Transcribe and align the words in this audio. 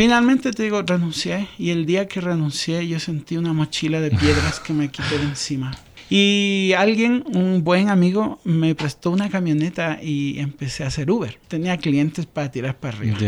Finalmente 0.00 0.50
te 0.52 0.62
digo, 0.62 0.80
renuncié 0.80 1.48
y 1.58 1.68
el 1.68 1.84
día 1.84 2.08
que 2.08 2.22
renuncié 2.22 2.88
yo 2.88 2.98
sentí 2.98 3.36
una 3.36 3.52
mochila 3.52 4.00
de 4.00 4.10
piedras 4.10 4.58
que 4.58 4.72
me 4.72 4.90
quité 4.90 5.18
de 5.18 5.24
encima. 5.24 5.76
Y 6.08 6.72
alguien, 6.78 7.22
un 7.34 7.62
buen 7.62 7.90
amigo, 7.90 8.40
me 8.42 8.74
prestó 8.74 9.10
una 9.10 9.28
camioneta 9.28 9.98
y 10.02 10.38
empecé 10.38 10.84
a 10.84 10.86
hacer 10.86 11.10
Uber. 11.10 11.38
Tenía 11.48 11.76
clientes 11.76 12.24
para 12.24 12.50
tirar 12.50 12.78
para 12.78 12.96
arriba. 12.96 13.18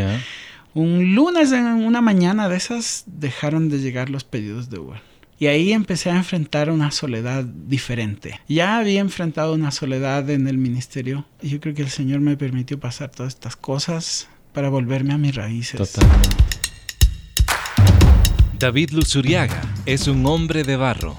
Un 0.72 1.14
lunes 1.14 1.52
en 1.52 1.66
una 1.66 2.00
mañana 2.00 2.48
de 2.48 2.56
esas 2.56 3.04
dejaron 3.06 3.68
de 3.68 3.80
llegar 3.80 4.08
los 4.08 4.24
pedidos 4.24 4.70
de 4.70 4.78
Uber. 4.78 5.02
Y 5.38 5.48
ahí 5.48 5.74
empecé 5.74 6.08
a 6.08 6.16
enfrentar 6.16 6.70
una 6.70 6.90
soledad 6.90 7.44
diferente. 7.44 8.40
Ya 8.48 8.78
había 8.78 9.00
enfrentado 9.00 9.52
una 9.52 9.72
soledad 9.72 10.30
en 10.30 10.48
el 10.48 10.56
ministerio 10.56 11.26
y 11.42 11.50
yo 11.50 11.60
creo 11.60 11.74
que 11.74 11.82
el 11.82 11.90
Señor 11.90 12.20
me 12.20 12.38
permitió 12.38 12.80
pasar 12.80 13.10
todas 13.10 13.34
estas 13.34 13.56
cosas 13.56 14.30
para 14.54 14.70
volverme 14.70 15.12
a 15.12 15.18
mis 15.18 15.34
raíces. 15.34 15.76
Totalmente. 15.76 16.61
David 18.62 18.92
Luzuriaga 18.92 19.60
es 19.86 20.06
un 20.06 20.24
hombre 20.24 20.62
de 20.62 20.76
barro. 20.76 21.18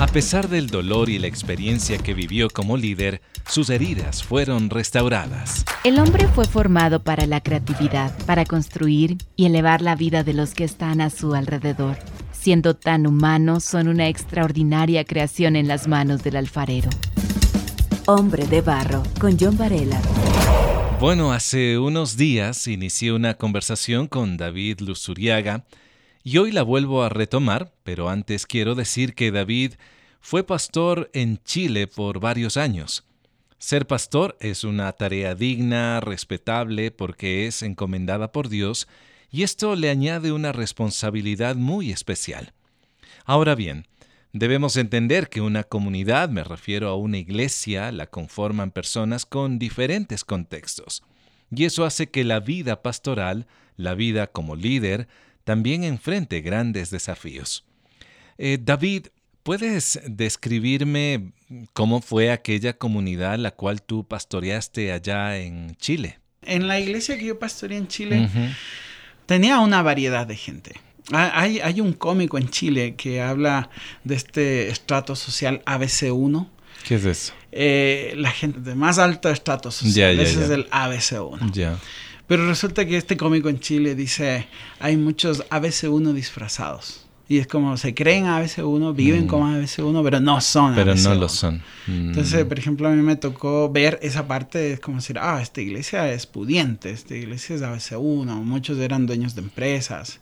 A 0.00 0.06
pesar 0.06 0.48
del 0.48 0.68
dolor 0.68 1.10
y 1.10 1.18
la 1.18 1.26
experiencia 1.26 1.98
que 1.98 2.14
vivió 2.14 2.48
como 2.48 2.78
líder, 2.78 3.20
sus 3.46 3.68
heridas 3.68 4.22
fueron 4.22 4.70
restauradas. 4.70 5.66
El 5.84 5.98
hombre 5.98 6.26
fue 6.28 6.46
formado 6.46 7.04
para 7.04 7.26
la 7.26 7.42
creatividad, 7.42 8.10
para 8.24 8.46
construir 8.46 9.18
y 9.36 9.44
elevar 9.44 9.82
la 9.82 9.96
vida 9.96 10.24
de 10.24 10.32
los 10.32 10.54
que 10.54 10.64
están 10.64 11.02
a 11.02 11.10
su 11.10 11.34
alrededor 11.34 11.98
siendo 12.32 12.74
tan 12.74 13.06
humanos, 13.06 13.64
son 13.64 13.88
una 13.88 14.08
extraordinaria 14.08 15.04
creación 15.04 15.56
en 15.56 15.66
las 15.66 15.88
manos 15.88 16.22
del 16.22 16.36
alfarero. 16.36 16.88
Hombre 18.06 18.46
de 18.46 18.60
Barro, 18.62 19.02
con 19.18 19.36
John 19.38 19.58
Varela. 19.58 20.00
Bueno, 21.00 21.32
hace 21.32 21.76
unos 21.76 22.16
días 22.16 22.68
inicié 22.68 23.12
una 23.12 23.34
conversación 23.34 24.06
con 24.06 24.36
David 24.36 24.80
Luzuriaga 24.80 25.64
y 26.26 26.38
hoy 26.38 26.50
la 26.50 26.64
vuelvo 26.64 27.04
a 27.04 27.08
retomar, 27.08 27.72
pero 27.84 28.08
antes 28.08 28.46
quiero 28.46 28.74
decir 28.74 29.14
que 29.14 29.30
David 29.30 29.74
fue 30.18 30.42
pastor 30.42 31.08
en 31.12 31.38
Chile 31.44 31.86
por 31.86 32.18
varios 32.18 32.56
años. 32.56 33.04
Ser 33.58 33.86
pastor 33.86 34.36
es 34.40 34.64
una 34.64 34.90
tarea 34.90 35.36
digna, 35.36 36.00
respetable, 36.00 36.90
porque 36.90 37.46
es 37.46 37.62
encomendada 37.62 38.32
por 38.32 38.48
Dios 38.48 38.88
y 39.30 39.44
esto 39.44 39.76
le 39.76 39.88
añade 39.88 40.32
una 40.32 40.50
responsabilidad 40.50 41.54
muy 41.54 41.92
especial. 41.92 42.54
Ahora 43.24 43.54
bien, 43.54 43.86
debemos 44.32 44.76
entender 44.76 45.28
que 45.28 45.40
una 45.40 45.62
comunidad, 45.62 46.28
me 46.28 46.42
refiero 46.42 46.88
a 46.88 46.96
una 46.96 47.18
iglesia, 47.18 47.92
la 47.92 48.08
conforman 48.08 48.72
personas 48.72 49.26
con 49.26 49.60
diferentes 49.60 50.24
contextos, 50.24 51.04
y 51.54 51.66
eso 51.66 51.84
hace 51.84 52.08
que 52.08 52.24
la 52.24 52.40
vida 52.40 52.82
pastoral, 52.82 53.46
la 53.76 53.94
vida 53.94 54.26
como 54.26 54.56
líder, 54.56 55.06
también 55.46 55.84
enfrente 55.84 56.40
grandes 56.40 56.90
desafíos. 56.90 57.64
Eh, 58.36 58.58
David, 58.60 59.06
¿puedes 59.44 60.00
describirme 60.04 61.30
cómo 61.72 62.02
fue 62.02 62.32
aquella 62.32 62.76
comunidad 62.76 63.38
la 63.38 63.52
cual 63.52 63.80
tú 63.80 64.04
pastoreaste 64.04 64.90
allá 64.90 65.38
en 65.38 65.76
Chile? 65.76 66.18
En 66.42 66.66
la 66.66 66.80
iglesia 66.80 67.16
que 67.16 67.26
yo 67.26 67.38
pastoreé 67.38 67.78
en 67.78 67.86
Chile, 67.86 68.28
tenía 69.26 69.60
una 69.60 69.82
variedad 69.82 70.26
de 70.26 70.34
gente. 70.34 70.72
Hay, 71.12 71.60
hay 71.60 71.80
un 71.80 71.92
cómico 71.92 72.38
en 72.38 72.50
Chile 72.50 72.96
que 72.96 73.22
habla 73.22 73.70
de 74.02 74.16
este 74.16 74.68
estrato 74.68 75.14
social 75.14 75.62
ABC1. 75.64 76.48
¿Qué 76.82 76.96
es 76.96 77.04
eso? 77.04 77.32
Eh, 77.52 78.14
la 78.16 78.32
gente 78.32 78.58
de 78.58 78.74
más 78.74 78.98
alto 78.98 79.30
estrato 79.30 79.70
social. 79.70 80.18
Ese 80.18 80.42
es 80.42 80.50
el 80.50 80.68
ABC1. 80.70 81.78
Pero 82.26 82.46
resulta 82.46 82.84
que 82.86 82.96
este 82.96 83.16
cómico 83.16 83.48
en 83.48 83.60
Chile 83.60 83.94
dice, 83.94 84.48
hay 84.80 84.96
muchos 84.96 85.48
ABC1 85.50 86.12
disfrazados. 86.12 87.06
Y 87.28 87.38
es 87.38 87.48
como 87.48 87.76
se 87.76 87.92
creen 87.92 88.26
a 88.26 88.38
veces 88.38 88.64
uno, 88.64 88.94
viven 88.94 89.24
mm. 89.24 89.26
como 89.26 89.48
a 89.48 89.56
veces 89.56 89.80
uno, 89.80 90.02
pero 90.04 90.20
no 90.20 90.40
son 90.40 90.76
Pero 90.76 90.94
no 90.94 91.14
lo 91.16 91.28
son. 91.28 91.60
Entonces, 91.88 92.44
mm. 92.44 92.48
por 92.48 92.58
ejemplo, 92.58 92.88
a 92.88 92.92
mí 92.92 93.02
me 93.02 93.16
tocó 93.16 93.68
ver 93.68 93.98
esa 94.00 94.28
parte, 94.28 94.74
es 94.74 94.80
como 94.80 94.98
decir, 94.98 95.18
ah, 95.18 95.40
esta 95.42 95.60
iglesia 95.60 96.12
es 96.12 96.26
pudiente, 96.26 96.90
esta 96.90 97.16
iglesia 97.16 97.56
es 97.56 97.62
a 97.62 97.72
veces 97.72 97.98
uno, 98.00 98.36
muchos 98.42 98.78
eran 98.78 99.06
dueños 99.06 99.34
de 99.34 99.42
empresas. 99.42 100.20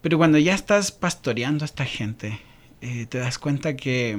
Pero 0.00 0.16
cuando 0.16 0.38
ya 0.38 0.54
estás 0.54 0.90
pastoreando 0.90 1.64
a 1.64 1.66
esta 1.66 1.84
gente, 1.84 2.40
eh, 2.80 3.06
te 3.06 3.18
das 3.18 3.38
cuenta 3.38 3.76
que 3.76 4.18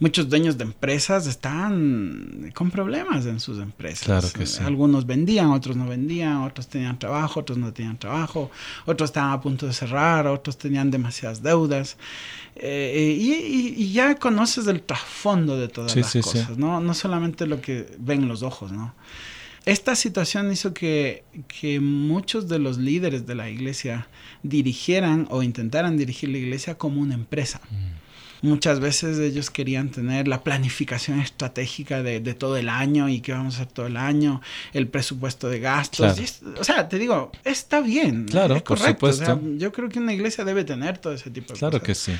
muchos 0.00 0.28
dueños 0.28 0.58
de 0.58 0.64
empresas 0.64 1.26
están 1.26 2.52
con 2.54 2.70
problemas 2.70 3.26
en 3.26 3.40
sus 3.40 3.58
empresas. 3.58 4.04
Claro 4.04 4.28
que 4.32 4.46
sí. 4.46 4.62
Algunos 4.62 5.06
vendían, 5.06 5.48
otros 5.48 5.76
no 5.76 5.86
vendían, 5.86 6.38
otros 6.38 6.68
tenían 6.68 6.98
trabajo, 6.98 7.40
otros 7.40 7.58
no 7.58 7.72
tenían 7.72 7.98
trabajo, 7.98 8.50
otros 8.84 9.10
estaban 9.10 9.32
a 9.32 9.40
punto 9.40 9.66
de 9.66 9.72
cerrar, 9.72 10.26
otros 10.26 10.58
tenían 10.58 10.90
demasiadas 10.90 11.42
deudas. 11.42 11.96
Eh, 12.56 13.16
y, 13.18 13.92
ya 13.92 14.14
conoces 14.16 14.66
el 14.66 14.82
trasfondo 14.82 15.58
de 15.58 15.68
todas 15.68 15.94
las 15.94 16.12
cosas, 16.12 16.58
¿no? 16.58 16.80
No 16.80 16.94
solamente 16.94 17.46
lo 17.46 17.60
que 17.60 17.86
ven 17.98 18.28
los 18.28 18.42
ojos, 18.42 18.72
¿no? 18.72 18.94
Esta 19.64 19.96
situación 19.96 20.52
hizo 20.52 20.72
que, 20.72 21.24
que 21.48 21.80
muchos 21.80 22.48
de 22.48 22.60
los 22.60 22.78
líderes 22.78 23.26
de 23.26 23.34
la 23.34 23.50
iglesia 23.50 24.06
dirigieran 24.44 25.26
o 25.28 25.42
intentaran 25.42 25.96
dirigir 25.96 26.28
la 26.28 26.38
iglesia 26.38 26.78
como 26.78 27.00
una 27.00 27.14
empresa. 27.14 27.60
Mm. 27.70 28.05
Muchas 28.46 28.80
veces 28.80 29.18
ellos 29.18 29.50
querían 29.50 29.90
tener 29.90 30.28
la 30.28 30.42
planificación 30.42 31.20
estratégica 31.20 32.02
de, 32.02 32.20
todo 32.34 32.56
el 32.56 32.68
año 32.68 33.08
y 33.08 33.20
qué 33.20 33.32
vamos 33.32 33.54
a 33.54 33.62
hacer 33.62 33.72
todo 33.72 33.86
el 33.86 33.96
año, 33.96 34.40
el 34.72 34.88
presupuesto 34.88 35.48
de 35.48 35.60
gastos. 35.60 36.16
o 36.58 36.64
sea, 36.64 36.88
te 36.88 36.98
digo, 36.98 37.32
está 37.44 37.80
bien. 37.80 38.26
Claro, 38.26 38.56
es 38.56 38.62
correcto. 38.62 38.98
Por 39.00 39.12
supuesto. 39.12 39.40
yo 39.56 39.72
creo 39.72 39.88
que 39.88 39.98
una 39.98 40.12
iglesia 40.12 40.44
debe 40.44 40.64
tener 40.64 40.98
todo 40.98 41.12
ese 41.12 41.30
tipo 41.30 41.48
de 41.48 41.54
cosas. 41.54 41.70
Claro 41.70 41.82
que 41.82 41.94
sí. 41.94 42.12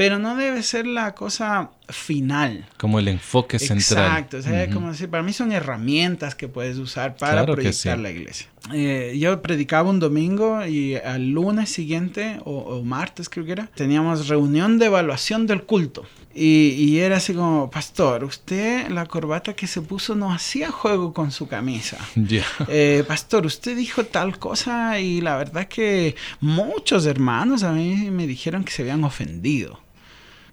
Pero 0.00 0.18
no 0.18 0.34
debe 0.34 0.62
ser 0.62 0.86
la 0.86 1.14
cosa 1.14 1.72
final. 1.90 2.64
Como 2.78 2.98
el 3.00 3.08
enfoque 3.08 3.58
central. 3.58 4.06
Exacto. 4.06 4.38
O 4.38 4.42
sea, 4.42 4.70
como 4.70 4.88
decir, 4.88 5.10
para 5.10 5.22
mí 5.22 5.34
son 5.34 5.52
herramientas 5.52 6.34
que 6.34 6.48
puedes 6.48 6.78
usar 6.78 7.16
para 7.16 7.44
proyectar 7.44 7.98
la 7.98 8.10
iglesia. 8.10 8.46
Eh, 8.72 9.18
yo 9.20 9.42
predicaba 9.42 9.90
un 9.90 10.00
domingo 10.00 10.64
y 10.64 10.94
al 10.94 11.28
lunes 11.28 11.68
siguiente, 11.68 12.40
o, 12.46 12.82
martes 12.82 13.28
creo 13.28 13.44
que 13.44 13.52
era, 13.52 13.66
teníamos 13.74 14.28
reunión 14.28 14.78
de 14.78 14.86
evaluación 14.86 15.46
del 15.46 15.64
culto. 15.64 16.06
Y, 16.34 16.98
era 16.98 17.18
así 17.18 17.34
como, 17.34 17.70
pastor, 17.70 18.24
usted 18.24 18.88
la 18.88 19.04
corbata 19.04 19.52
que 19.52 19.66
se 19.66 19.82
puso 19.82 20.14
no 20.14 20.32
hacía 20.32 20.70
juego 20.70 21.12
con 21.12 21.30
su 21.30 21.46
camisa. 21.46 21.98
Eh, 22.68 23.04
pastor, 23.06 23.44
usted 23.44 23.76
dijo 23.76 24.04
tal 24.04 24.38
cosa 24.38 24.98
y 24.98 25.20
la 25.20 25.36
verdad 25.36 25.66
que 25.66 26.14
muchos 26.40 27.04
hermanos 27.04 27.64
a 27.64 27.72
mí 27.72 28.10
me 28.10 28.26
dijeron 28.26 28.64
que 28.64 28.72
se 28.72 28.82
habían 28.82 29.04
ofendido. 29.04 29.78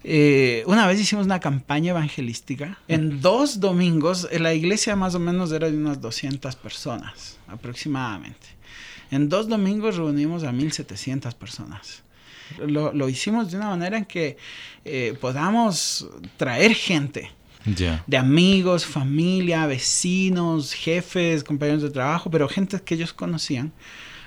Eh, 0.04 0.64
una 0.68 0.88
vez 0.88 1.00
hicimos 1.00 1.26
una 1.26 1.40
campaña 1.40 1.92
evangelística. 1.92 2.78
En 2.88 3.22
dos 3.22 3.60
domingos, 3.60 4.28
la 4.32 4.54
iglesia 4.54 4.96
más 4.96 5.16
o 5.16 5.20
menos 5.20 5.52
era 5.52 5.70
de 5.70 5.78
unas 5.78 6.00
200 6.00 6.56
personas, 6.56 7.38
aproximadamente. 7.48 8.48
En 9.12 9.30
dos 9.30 9.48
domingos 9.48 9.98
reunimos 9.98 10.44
a 10.44 10.52
1700 10.52 11.34
personas. 11.36 12.04
Lo, 12.66 13.10
hicimos 13.10 13.52
de 13.52 13.58
una 13.58 13.70
manera 13.70 13.98
en 13.98 14.06
que 14.06 14.38
eh, 14.86 15.18
podamos 15.20 16.08
traer 16.38 16.74
gente. 16.74 17.32
De 18.06 18.16
amigos, 18.16 18.86
familia, 18.86 19.66
vecinos, 19.66 20.72
jefes, 20.72 21.44
compañeros 21.44 21.82
de 21.82 21.90
trabajo, 21.90 22.32
pero 22.32 22.48
gente 22.48 22.80
que 22.80 22.96
ellos 22.96 23.12
conocían 23.12 23.74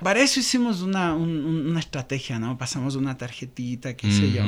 para 0.03 0.21
eso 0.21 0.41
hicimos 0.41 0.83
una, 0.83 1.15
una 1.15 1.81
estrategia, 1.81 2.38
¿no? 2.38 2.56
Pasamos 2.59 2.97
una 2.97 3.16
tarjetita, 3.16 3.94
qué 3.94 4.11
sé 4.11 4.33
yo. 4.33 4.43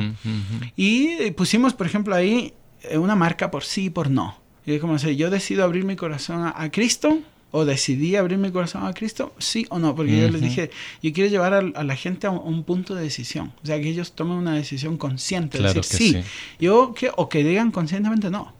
Y 0.77 1.31
pusimos, 1.33 1.75
por 1.75 1.87
ejemplo, 1.87 2.15
ahí 2.15 2.53
eh, 2.85 2.99
una 2.99 3.15
marca 3.15 3.51
por 3.51 3.65
sí 3.65 3.87
y 3.87 3.91
por 3.91 4.11
no. 4.11 4.37
Y 4.67 4.79
como 4.79 4.99
si 4.99 5.17
yo 5.17 5.31
decido 5.31 5.65
abrir 5.65 5.85
mi 5.85 5.97
corazón 5.97 6.51
a, 6.55 6.71
Cristo, 6.71 7.19
o 7.51 7.65
decidí 7.65 8.17
abrir 8.17 8.39
mi 8.39 8.51
corazón 8.51 8.87
a 8.87 8.93
Cristo, 8.95 9.35
sí 9.39 9.67
o 9.71 9.79
no, 9.79 9.95
porque 9.95 10.19
yo 10.19 10.29
les 10.29 10.41
dije, 10.41 10.71
yo 11.03 11.13
quiero 11.13 11.29
llevar 11.29 11.53
a, 11.55 11.85
la 11.85 11.97
gente 11.97 12.27
a 12.27 12.31
un, 12.31 12.63
punto 12.63 12.95
de 12.95 13.03
decisión, 13.03 13.53
o 13.63 13.67
sea, 13.67 13.81
que 13.81 13.89
ellos 13.89 14.13
tomen 14.13 14.37
una 14.37 14.55
decisión 14.55 14.97
consciente, 14.97 15.61
decir 15.61 15.85
sí, 15.85 16.17
yo 16.61 16.95
que, 16.95 17.11
o 17.17 17.29
que 17.29 17.45
digan 17.45 17.71
conscientemente 17.73 18.31
no. 18.31 18.55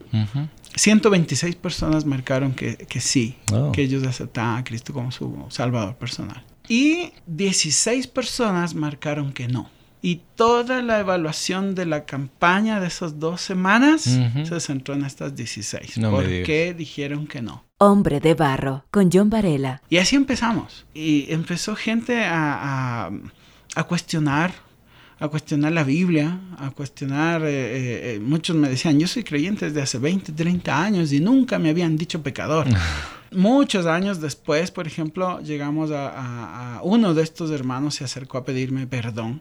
126 0.75 1.55
personas 1.57 2.05
marcaron 2.05 2.53
que, 2.53 2.77
que 2.77 3.01
sí, 3.01 3.37
oh. 3.53 3.73
que 3.73 3.83
ellos 3.83 4.05
aceptaban 4.05 4.59
a 4.59 4.65
Cristo 4.65 4.93
como 4.93 5.11
su 5.13 5.47
Salvador 5.49 5.97
personal. 5.97 6.43
Y 6.69 7.13
16 7.27 8.07
personas 8.07 8.75
marcaron 8.75 9.33
que 9.33 9.49
no. 9.49 9.71
Y 10.05 10.21
toda 10.35 10.83
la 10.83 10.99
evaluación 10.99 11.77
de 11.77 11.87
la 11.87 12.05
campaña 12.05 12.81
de 12.81 12.89
esas 12.89 13.21
dos 13.21 13.41
semanas 13.41 14.03
se 14.03 14.61
centró 14.61 14.95
en 14.95 15.05
estas 15.05 15.37
16. 15.37 16.01
¿Por 16.01 16.25
qué 16.25 16.75
dijeron 16.77 17.29
que 17.29 17.41
no? 17.41 17.65
Hombre 17.79 18.19
de 18.19 18.35
Barro, 18.35 18.85
con 18.91 19.11
John 19.13 19.31
Varela. 19.31 19.81
Y 19.89 19.99
así 19.99 20.17
empezamos. 20.17 20.87
Y 20.93 21.33
empezó 21.33 21.77
gente 21.77 22.25
a, 22.25 23.13
a, 23.77 23.85
cuestionar, 23.85 24.53
a 25.21 25.29
cuestionar 25.29 25.71
la 25.71 25.85
Biblia, 25.85 26.41
a 26.59 26.71
cuestionar, 26.71 27.43
eh, 27.43 27.49
eh, 27.51 28.15
eh, 28.15 28.21
muchos 28.21 28.57
me 28.57 28.69
decían, 28.69 28.99
yo 28.99 29.07
soy 29.07 29.23
creyente 29.23 29.67
desde 29.67 29.83
hace 29.83 29.99
20, 29.99 30.33
30 30.33 30.83
años 30.83 31.13
y 31.13 31.21
nunca 31.21 31.61
me 31.61 31.71
habían 31.71 31.97
dicho 31.97 32.21
pecador. 32.25 32.67
Muchos 33.35 33.87
años 33.87 34.21
después, 34.21 34.71
por 34.71 34.87
ejemplo, 34.87 35.41
llegamos 35.41 35.91
a, 35.93 36.81
uno 36.83 37.15
de 37.15 37.23
estos 37.23 37.51
hermanos 37.51 37.95
se 37.95 38.05
acercó 38.05 38.39
a 38.39 38.45
pedirme 38.45 38.87
perdón. 38.87 39.41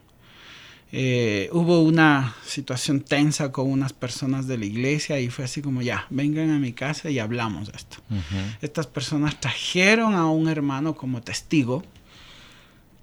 Eh, 0.94 1.48
hubo 1.52 1.80
una 1.80 2.34
situación 2.44 3.00
tensa 3.00 3.50
con 3.50 3.70
unas 3.70 3.94
personas 3.94 4.46
de 4.46 4.58
la 4.58 4.66
iglesia 4.66 5.18
y 5.20 5.30
fue 5.30 5.46
así 5.46 5.62
como 5.62 5.80
ya, 5.80 6.06
vengan 6.10 6.50
a 6.50 6.58
mi 6.58 6.74
casa 6.74 7.08
y 7.08 7.18
hablamos 7.18 7.68
de 7.68 7.76
esto. 7.76 7.98
Estas 8.60 8.86
personas 8.86 9.40
trajeron 9.40 10.14
a 10.14 10.26
un 10.26 10.48
hermano 10.48 10.94
como 10.94 11.22
testigo 11.22 11.82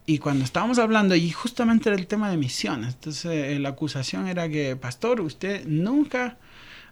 y 0.06 0.18
cuando 0.18 0.44
estábamos 0.44 0.80
hablando, 0.80 1.15
y 1.15 1.30
justamente 1.30 1.89
era 1.89 1.97
el 1.97 2.07
tema 2.07 2.31
de 2.31 2.38
misiones, 2.38 2.95
entonces 2.95 3.25
eh, 3.25 3.59
la 3.59 3.69
acusación 3.69 4.27
era 4.27 4.50
que, 4.50 4.75
pastor, 4.75 5.21
usted 5.21 5.68
nunca 5.68 6.38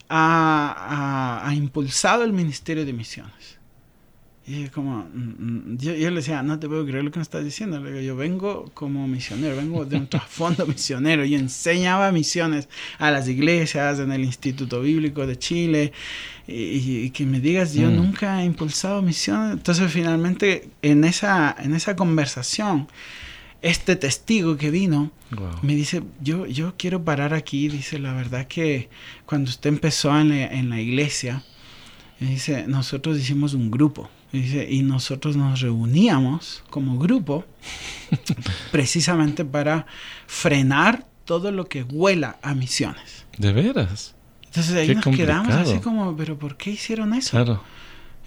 ha 0.07 1.51
impulsado 1.55 2.23
el 2.23 2.31
ministerio 2.31 2.85
de 2.85 2.94
misiones. 2.94 3.56
Y 4.49 4.69
como, 4.69 5.03
mm, 5.13 5.73
mm, 5.73 5.77
yo, 5.77 5.91
le 5.91 6.15
decía, 6.15 6.41
no 6.41 6.57
te 6.57 6.69
puedo 6.69 6.85
creer 6.85 7.03
lo 7.03 7.11
que 7.11 7.19
me 7.19 7.23
estás 7.23 7.44
diciendo. 7.44 7.81
Le 7.81 7.91
digo, 7.91 8.01
yo 8.01 8.15
vengo 8.15 8.71
como 8.73 9.05
misionero, 9.05 9.57
vengo 9.57 9.83
de 9.83 9.97
un 9.97 10.07
trasfondo 10.09 10.65
misionero. 10.65 11.25
y 11.25 11.35
enseñaba 11.35 12.13
misiones 12.13 12.69
a 12.97 13.11
las 13.11 13.27
iglesias, 13.27 13.99
en 13.99 14.13
el 14.13 14.23
Instituto 14.23 14.79
Bíblico 14.81 15.27
de 15.27 15.38
Chile. 15.38 15.91
Y, 16.47 17.09
que 17.09 17.25
me 17.25 17.41
digas, 17.41 17.73
yo 17.73 17.89
mm. 17.89 17.95
nunca 17.97 18.41
he 18.41 18.45
impulsado 18.45 19.01
misiones. 19.01 19.51
Entonces, 19.51 19.91
finalmente, 19.91 20.69
en 20.81 21.03
esa, 21.03 21.53
en 21.59 21.75
esa 21.75 21.97
conversación, 21.97 22.88
este 23.61 23.97
testigo 23.97 24.55
que 24.55 24.71
vino 24.71 25.11
me 25.61 25.75
dice, 25.75 26.03
yo, 26.21 26.45
yo 26.45 26.75
quiero 26.77 27.03
parar 27.03 27.33
aquí. 27.33 27.67
Dice, 27.67 27.99
la 27.99 28.13
verdad 28.13 28.47
que 28.47 28.89
cuando 29.25 29.49
usted 29.49 29.71
empezó 29.71 30.17
en 30.17 30.29
la, 30.29 30.45
en 30.45 30.69
la 30.69 30.79
iglesia, 30.79 31.44
dice, 32.21 32.65
nosotros 32.65 33.19
hicimos 33.19 33.53
un 33.53 33.69
grupo 33.69 34.09
y 34.33 34.81
nosotros 34.83 35.38
nos 35.38 35.62
reuníamos 35.62 36.63
como 36.69 36.97
grupo 36.97 37.45
precisamente 38.71 39.45
para 39.45 39.85
frenar 40.27 41.06
todo 41.25 41.51
lo 41.51 41.68
que 41.68 41.83
huela 41.83 42.38
a 42.41 42.53
misiones. 42.53 43.25
¿De 43.38 43.53
veras? 43.53 44.15
Entonces 44.45 44.75
ahí 44.75 44.95
nos 44.95 45.06
quedamos 45.06 45.53
así 45.53 45.79
como, 45.79 46.15
pero 46.15 46.38
¿por 46.39 46.57
qué 46.57 46.71
hicieron 46.71 47.13
eso? 47.13 47.31
Claro. 47.31 47.63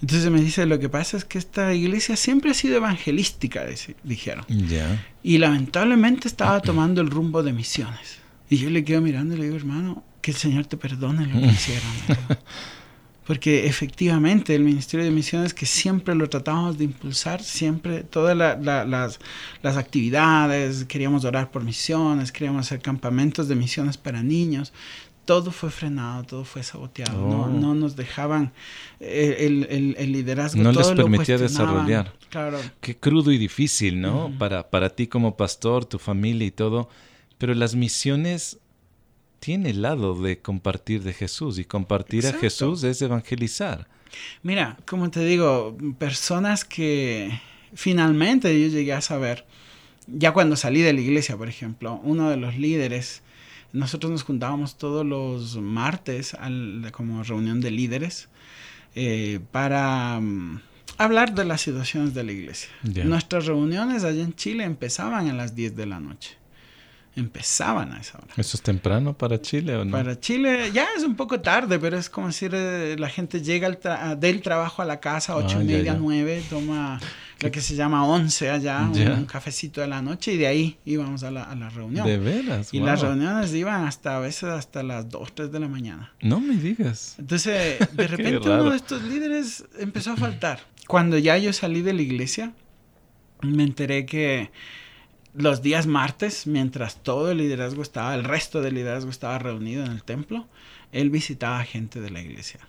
Entonces 0.01 0.31
me 0.31 0.41
dice, 0.41 0.65
lo 0.65 0.79
que 0.79 0.89
pasa 0.89 1.17
es 1.17 1.25
que 1.25 1.37
esta 1.37 1.73
iglesia 1.73 2.15
siempre 2.15 2.51
ha 2.51 2.53
sido 2.53 2.77
evangelística, 2.77 3.63
dijeron. 4.03 4.45
Ya. 4.47 5.05
Y 5.21 5.37
lamentablemente 5.37 6.27
estaba 6.27 6.59
tomando 6.61 7.01
el 7.01 7.09
rumbo 7.09 7.43
de 7.43 7.53
misiones. 7.53 8.19
Y 8.49 8.57
yo 8.57 8.69
le 8.69 8.83
quedo 8.83 9.01
mirando 9.01 9.35
y 9.35 9.37
le 9.37 9.43
digo, 9.45 9.55
hermano, 9.55 10.03
que 10.21 10.31
el 10.31 10.37
Señor 10.37 10.65
te 10.65 10.77
perdone 10.77 11.27
lo 11.27 11.39
que 11.39 11.47
hicieron. 11.53 11.91
Porque 13.25 13.67
efectivamente 13.67 14.55
el 14.55 14.63
Ministerio 14.63 15.05
de 15.05 15.11
Misiones 15.11 15.53
que 15.53 15.65
siempre 15.65 16.15
lo 16.15 16.27
tratamos 16.29 16.77
de 16.77 16.85
impulsar, 16.85 17.43
siempre 17.43 18.03
todas 18.03 18.35
las, 18.35 19.19
las, 19.61 19.77
actividades, 19.77 20.85
queríamos 20.85 21.23
orar 21.23 21.51
por 21.51 21.63
misiones, 21.63 22.31
queríamos 22.31 22.65
hacer 22.65 22.81
campamentos 22.81 23.47
de 23.47 23.55
misiones 23.55 23.97
para 23.97 24.23
niños, 24.23 24.73
todo 25.25 25.51
fue 25.51 25.69
frenado, 25.69 26.23
todo 26.23 26.43
fue 26.43 26.63
saboteado, 26.63 27.13
no, 27.13 27.43
oh. 27.43 27.47
no, 27.47 27.75
nos 27.75 27.95
dejaban 27.95 28.53
eh, 28.99 29.37
el, 29.39 29.95
el, 29.97 30.11
liderazgo. 30.11 30.61
No 30.61 30.71
les 30.71 30.87
permitía 30.91 31.37
desarrollar. 31.37 32.13
Claro. 32.29 32.57
Qué 32.79 32.97
crudo 32.97 33.31
y 33.31 33.37
difícil, 33.37 34.01
¿no? 34.01 34.31
para, 34.39 34.69
para 34.69 34.89
ti 34.89 35.05
como 35.05 35.37
pastor, 35.37 35.85
tu 35.85 35.99
familia 35.99 36.47
y 36.47 36.51
todo, 36.51 36.89
pero 37.37 37.53
las 37.53 37.75
misiones 37.75 38.60
tiene 39.41 39.71
el 39.71 39.81
lado 39.81 40.13
de 40.21 40.39
compartir 40.39 41.01
de 41.01 41.13
Jesús 41.13 41.57
y 41.57 41.65
compartir 41.65 42.27
a 42.27 42.33
Jesús 42.33 42.83
es 42.83 43.01
evangelizar. 43.01 43.87
Mira, 44.43 44.77
como 44.85 45.09
te 45.09 45.25
digo, 45.25 45.75
personas 45.97 46.63
que 46.63 47.41
finalmente 47.73 48.61
yo 48.61 48.67
llegué 48.67 48.93
a 48.93 49.01
saber, 49.01 49.47
ya 50.05 50.31
cuando 50.31 50.55
salí 50.55 50.81
de 50.81 50.93
la 50.93 51.01
iglesia, 51.01 51.37
por 51.37 51.49
ejemplo, 51.49 51.99
uno 52.03 52.29
de 52.29 52.37
los 52.37 52.55
líderes, 52.55 53.23
nosotros 53.73 54.11
nos 54.11 54.23
juntábamos 54.23 54.77
todos 54.77 55.03
los 55.03 55.57
martes 55.57 56.35
al, 56.35 56.91
como 56.91 57.23
reunión 57.23 57.61
de 57.61 57.71
líderes 57.71 58.29
eh, 58.93 59.39
para 59.51 60.19
mm, 60.19 60.61
hablar 60.99 61.33
de 61.33 61.45
las 61.45 61.61
situaciones 61.61 62.13
de 62.13 62.23
la 62.23 62.31
iglesia. 62.31 62.69
Nuestras 62.83 63.47
reuniones 63.47 64.03
allá 64.03 64.21
en 64.21 64.35
Chile 64.35 64.65
empezaban 64.65 65.29
a 65.29 65.33
las 65.33 65.55
10 65.55 65.75
de 65.75 65.85
la 65.87 65.99
noche 65.99 66.40
empezaban 67.15 67.91
a 67.91 67.99
esa 67.99 68.17
hora. 68.17 68.33
¿Eso 68.37 68.57
es 68.57 68.63
temprano 68.63 69.13
para 69.13 69.41
Chile 69.41 69.75
o 69.75 69.85
no? 69.85 69.91
Para 69.91 70.19
Chile 70.19 70.71
ya 70.73 70.87
es 70.95 71.03
un 71.03 71.15
poco 71.15 71.41
tarde, 71.41 71.77
pero 71.77 71.97
es 71.97 72.09
como 72.09 72.27
decir, 72.27 72.51
eh, 72.53 72.95
la 72.97 73.09
gente 73.09 73.41
llega 73.41 73.69
del 74.15 74.41
trabajo 74.41 74.81
a 74.81 74.85
la 74.85 74.99
casa, 74.99 75.35
ocho 75.35 75.57
ah, 75.59 75.63
y 75.63 75.65
media, 75.65 75.93
nueve, 75.93 76.41
toma 76.49 76.99
lo 77.41 77.51
que 77.51 77.59
se 77.59 77.75
llama 77.75 78.05
once 78.05 78.49
allá, 78.49 78.81
un, 78.81 79.25
cafecito 79.25 79.81
de 79.81 79.87
la 79.87 80.01
noche 80.01 80.33
y 80.33 80.37
de 80.37 80.47
ahí 80.47 80.77
íbamos 80.85 81.23
a 81.23 81.31
la, 81.31 81.43
a 81.43 81.55
la 81.55 81.69
reunión. 81.69 82.05
De 82.05 82.17
veras. 82.17 82.73
Y 82.73 82.79
las 82.79 83.01
reuniones 83.01 83.53
iban 83.53 83.85
hasta 83.85 84.17
a 84.17 84.19
veces 84.19 84.43
hasta 84.43 84.83
las 84.83 85.09
dos, 85.09 85.33
tres 85.33 85.51
de 85.51 85.59
la 85.59 85.67
mañana. 85.67 86.13
No 86.21 86.39
me 86.39 86.55
digas. 86.55 87.15
Entonces, 87.17 87.79
de 87.93 88.07
repente 88.07 88.47
uno 88.47 88.69
de 88.69 88.75
estos 88.75 89.01
líderes 89.03 89.65
empezó 89.79 90.11
a 90.11 90.17
faltar. 90.17 90.59
Cuando 90.87 91.17
ya 91.17 91.37
yo 91.37 91.51
salí 91.51 91.81
de 91.81 91.93
la 91.93 92.01
iglesia, 92.01 92.53
me 93.41 93.63
enteré 93.63 94.05
que 94.05 94.51
los 95.33 95.61
días 95.61 95.87
martes, 95.87 96.47
mientras 96.47 96.97
todo 97.03 97.31
el 97.31 97.37
liderazgo 97.37 97.81
estaba, 97.81 98.15
el 98.15 98.23
resto 98.23 98.61
del 98.61 98.75
liderazgo 98.75 99.09
estaba 99.09 99.39
reunido 99.39 99.85
en 99.85 99.91
el 99.91 100.03
templo, 100.03 100.47
él 100.91 101.09
visitaba 101.09 101.63
gente 101.63 102.01
de 102.01 102.09
la 102.09 102.21
iglesia. 102.21 102.59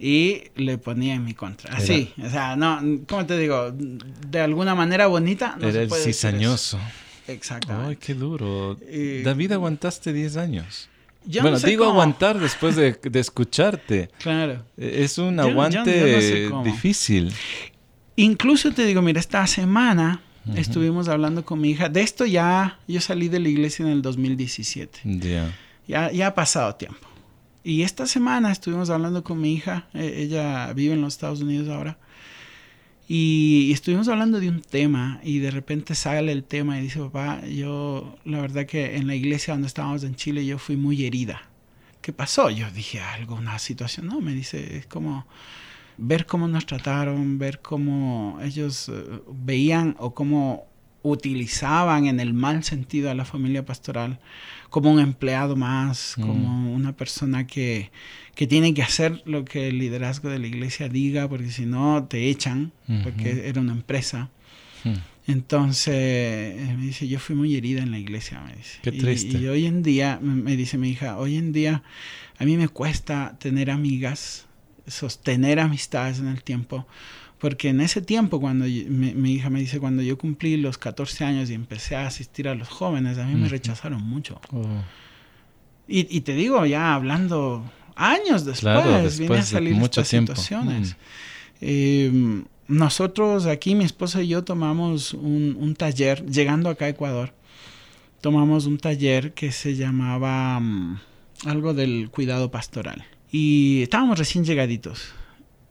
Y 0.00 0.44
le 0.54 0.78
ponía 0.78 1.14
en 1.14 1.24
mi 1.24 1.34
contra. 1.34 1.74
Así, 1.74 2.12
o 2.24 2.30
sea, 2.30 2.54
no, 2.54 2.80
¿cómo 3.08 3.26
te 3.26 3.36
digo? 3.36 3.72
De 3.72 4.40
alguna 4.40 4.76
manera 4.76 5.08
bonita. 5.08 5.56
No 5.60 5.68
Era 5.68 5.82
el 5.82 5.90
cizañoso. 5.90 6.78
Exactamente. 7.26 7.90
Ay, 7.90 7.96
qué 7.96 8.14
duro. 8.14 8.76
David, 9.24 9.52
aguantaste 9.52 10.12
10 10.12 10.36
años. 10.36 10.88
bueno, 11.42 11.58
digo 11.58 11.84
aguantar 11.84 12.38
después 12.38 12.76
de, 12.76 12.96
escucharte. 13.14 14.08
Claro. 14.18 14.64
E, 14.76 15.02
es 15.02 15.18
un 15.18 15.40
aguante 15.40 16.48
difícil. 16.62 17.32
Incluso 18.14 18.72
te 18.72 18.84
digo, 18.84 19.02
mira, 19.02 19.18
esta 19.18 19.46
semana 19.48 20.22
Estuvimos 20.56 21.08
hablando 21.08 21.44
con 21.44 21.60
mi 21.60 21.70
hija. 21.70 21.88
De 21.88 22.00
esto 22.00 22.26
ya, 22.26 22.78
yo 22.88 23.00
salí 23.00 23.28
de 23.28 23.40
la 23.40 23.48
iglesia 23.48 23.84
en 23.84 23.92
el 23.92 24.02
2017. 24.02 25.00
Ya, 25.86 26.10
ya 26.12 26.28
ha 26.28 26.34
pasado 26.34 26.74
tiempo. 26.74 27.06
Y 27.64 27.82
esta 27.82 28.06
semana 28.06 28.52
estuvimos 28.52 28.90
hablando 28.90 29.22
con 29.24 29.40
mi 29.40 29.52
hija. 29.52 29.88
E, 29.94 30.22
ella 30.22 30.72
vive 30.72 30.94
en 30.94 31.00
los 31.00 31.14
Estados 31.14 31.40
Unidos 31.40 31.68
ahora. 31.68 31.98
Y 33.08 33.70
estuvimos 33.72 34.08
hablando 34.08 34.38
de 34.38 34.48
un 34.48 34.60
tema 34.60 35.18
y 35.22 35.38
de 35.38 35.50
repente 35.50 35.94
sale 35.94 36.30
el 36.30 36.44
tema 36.44 36.78
y 36.78 36.82
dice, 36.82 37.00
papá, 37.00 37.40
yo 37.46 38.18
la 38.24 38.40
verdad 38.40 38.66
que 38.66 38.96
en 38.96 39.06
la 39.06 39.14
iglesia 39.14 39.54
donde 39.54 39.66
estábamos 39.66 40.04
en 40.04 40.14
Chile 40.14 40.44
yo 40.44 40.58
fui 40.58 40.76
muy 40.76 41.06
herida. 41.06 41.42
¿Qué 42.02 42.12
pasó? 42.12 42.50
Yo 42.50 42.70
dije 42.70 43.00
algo, 43.00 43.34
una 43.34 43.58
situación. 43.58 44.06
No, 44.06 44.20
me 44.20 44.34
dice, 44.34 44.76
es 44.76 44.86
como 44.86 45.26
ver 45.98 46.26
cómo 46.26 46.48
nos 46.48 46.64
trataron, 46.64 47.38
ver 47.38 47.60
cómo 47.60 48.38
ellos 48.42 48.88
eh, 48.88 49.20
veían 49.30 49.96
o 49.98 50.14
cómo 50.14 50.66
utilizaban 51.02 52.06
en 52.06 52.20
el 52.20 52.34
mal 52.34 52.64
sentido 52.64 53.10
a 53.10 53.14
la 53.14 53.24
familia 53.24 53.64
pastoral 53.64 54.18
como 54.70 54.92
un 54.92 55.00
empleado 55.00 55.56
más, 55.56 56.14
mm. 56.16 56.20
como 56.20 56.72
una 56.72 56.96
persona 56.96 57.46
que, 57.46 57.90
que, 58.34 58.46
tiene 58.46 58.74
que 58.74 58.82
hacer 58.82 59.22
lo 59.24 59.44
que 59.44 59.68
el 59.68 59.78
liderazgo 59.78 60.28
de 60.28 60.38
la 60.38 60.46
iglesia 60.46 60.88
diga, 60.88 61.28
porque 61.28 61.50
si 61.50 61.66
no 61.66 62.04
te 62.04 62.28
echan, 62.28 62.72
porque 63.02 63.48
era 63.48 63.60
una 63.60 63.72
empresa. 63.72 64.30
Mm. 64.84 64.94
Entonces 65.28 65.94
eh, 65.94 66.74
me 66.76 66.86
dice, 66.86 67.06
yo 67.06 67.18
fui 67.18 67.36
muy 67.36 67.54
herida 67.54 67.82
en 67.82 67.90
la 67.90 67.98
iglesia, 67.98 68.40
me 68.40 68.54
dice. 68.54 68.78
Qué 68.82 68.92
triste. 68.92 69.38
y 69.38 69.46
hoy 69.46 69.66
en 69.66 69.82
día, 69.82 70.18
me 70.22 70.56
dice 70.56 70.78
mi 70.78 70.90
hija, 70.90 71.18
hoy 71.18 71.36
en 71.36 71.52
día 71.52 71.82
a 72.38 72.44
mí 72.44 72.56
me 72.56 72.68
cuesta 72.68 73.36
tener 73.38 73.70
amigas 73.70 74.47
sostener 74.88 75.60
amistades 75.60 76.18
en 76.18 76.28
el 76.28 76.42
tiempo. 76.42 76.86
Porque 77.38 77.68
en 77.68 77.80
ese 77.80 78.02
tiempo, 78.02 78.40
cuando 78.40 78.64
mi, 78.64 79.32
hija 79.32 79.48
me 79.48 79.60
dice, 79.60 79.78
cuando 79.78 80.02
yo 80.02 80.18
cumplí 80.18 80.56
los 80.56 80.76
14 80.76 81.24
años 81.24 81.50
y 81.50 81.54
empecé 81.54 81.94
a 81.94 82.06
asistir 82.06 82.48
a 82.48 82.54
los 82.54 82.68
jóvenes, 82.68 83.16
a 83.18 83.24
mí 83.24 83.34
me 83.34 83.48
rechazaron 83.48 84.02
mucho. 84.02 84.40
Oh. 84.52 84.66
Y, 85.86 86.20
te 86.20 86.34
digo, 86.34 86.66
ya 86.66 86.94
hablando 86.94 87.64
años 87.94 88.44
después, 88.44 89.18
viene 89.18 89.38
a 89.38 89.42
salir 89.42 89.74
muchas 89.74 90.08
situaciones. 90.08 90.96
Mm. 91.60 91.64
Em, 91.64 92.44
nosotros 92.66 93.46
aquí, 93.46 93.74
mi 93.74 93.84
esposa 93.84 94.22
y 94.22 94.28
yo 94.28 94.44
tomamos 94.44 95.14
un, 95.14 95.56
un, 95.58 95.74
taller, 95.74 96.26
llegando 96.26 96.68
acá 96.68 96.86
a 96.86 96.88
Ecuador, 96.90 97.32
tomamos 98.20 98.66
un 98.66 98.78
taller 98.78 99.32
que 99.32 99.52
se 99.52 99.76
llamaba 99.76 100.60
mm, 100.60 101.00
algo 101.46 101.72
del 101.72 102.10
cuidado 102.10 102.50
pastoral. 102.50 103.04
Y 103.30 103.82
estábamos 103.82 104.18
recién 104.18 104.44
llegaditos. 104.44 105.12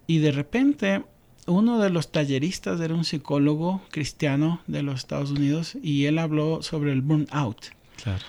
Y 0.05 0.19
de 0.19 0.31
repente 0.31 1.03
uno 1.47 1.79
de 1.79 1.89
los 1.89 2.11
talleristas 2.11 2.79
era 2.81 2.93
un 2.93 3.05
psicólogo 3.05 3.81
cristiano 3.89 4.61
de 4.67 4.83
los 4.83 4.99
Estados 4.99 5.31
Unidos 5.31 5.77
y 5.81 6.05
él 6.05 6.19
habló 6.19 6.61
sobre 6.61 6.91
el 6.91 7.01
burnout. 7.01 7.67
Claro. 8.03 8.23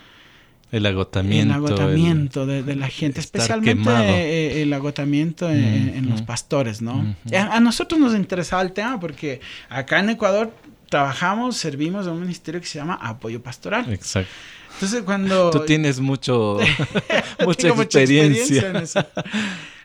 El 0.71 0.85
agotamiento. 0.87 1.55
El 1.55 1.65
agotamiento 1.65 2.47
de, 2.47 2.77
la 2.77 2.89
gente, 2.89 3.21
especialmente 3.21 3.91
eh, 3.91 4.63
el 4.63 4.73
agotamiento 4.73 5.51
en, 5.51 6.09
los 6.11 6.23
pastores, 6.23 6.83
¿no? 6.83 7.17
a, 7.35 7.61
nosotros 7.61 7.99
nos 7.99 8.15
interesaba 8.15 8.63
el 8.63 8.73
tema 8.73 9.01
porque 9.01 9.41
acá 9.71 9.99
en 10.01 10.11
Ecuador 10.11 10.53
trabajamos, 10.91 11.57
servimos 11.57 12.07
en 12.07 12.13
un 12.13 12.21
ministerio 12.21 12.61
que 12.61 12.67
se 12.67 12.79
llama 12.79 12.99
Apoyo 13.01 13.43
Pastoral. 13.43 13.91
Exacto. 13.93 14.31
Entonces 14.75 15.03
cuando... 15.03 15.51
Tú 15.51 15.65
tienes 15.65 16.01
mucho, 16.01 16.59
mucha, 17.45 17.69
experiencia. 17.69 18.71
en 18.71 18.77
eso. 18.77 19.05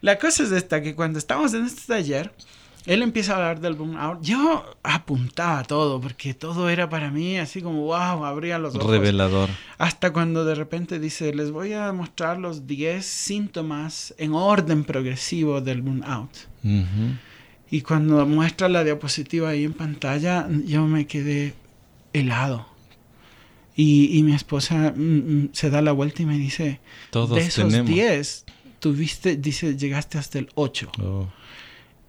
La 0.02 0.20
cosa 0.20 0.44
es 0.44 0.52
esta, 0.52 0.82
que 0.82 0.96
cuando 0.96 1.18
estábamos 1.18 1.54
en 1.54 1.66
este 1.66 1.82
taller, 1.88 2.32
él 2.86 3.02
empieza 3.02 3.34
a 3.34 3.36
hablar 3.38 3.62
del 3.62 3.75
burnout. 3.75 4.22
Yo 4.22 4.63
apuntaba 4.84 5.63
todo, 5.63 6.02
porque 6.02 6.34
todo 6.34 6.70
era 6.70 6.90
para 6.90 7.10
mí 7.10 7.38
así 7.38 7.62
como, 7.62 7.84
wow, 7.84 8.25
abría 8.25 8.60
los 8.60 8.75
ojos. 8.75 8.92
Revelador. 8.92 9.50
Hasta 9.78 10.12
cuando 10.12 10.44
de 10.44 10.56
repente 10.56 11.00
dice, 11.00 11.34
les 11.34 11.52
voy 11.52 11.74
a 11.74 11.92
mostrar 11.94 12.38
los 12.38 12.68
10 12.68 13.06
síntomas 13.06 14.13
en 14.18 14.34
orden 14.34 14.84
progresivo 14.84 15.62
del 15.62 15.82
burnout. 15.82 16.32
Y 17.72 17.82
cuando 17.82 18.25
muestra 18.25 18.70
la 18.70 18.84
diapositiva 18.84 19.50
ahí 19.50 19.63
en 19.63 19.74
pantalla, 19.74 20.48
yo 20.66 20.86
me 20.86 21.08
quedé 21.08 21.54
helado. 22.12 22.73
Y, 23.75 24.22
mi 24.24 24.34
esposa 24.34 24.94
mm, 24.96 25.01
mm, 25.01 25.50
se 25.51 25.70
da 25.70 25.82
la 25.82 25.92
vuelta 25.92 26.22
y 26.22 26.25
me 26.25 26.38
dice, 26.38 26.80
Todos 27.10 27.36
de 27.36 27.42
esos 27.42 27.86
10, 27.86 28.46
tuviste, 28.80 29.36
dice, 29.36 29.75
llegaste 29.75 30.18
hasta 30.18 30.39
el 30.39 30.50
8. 30.56 30.92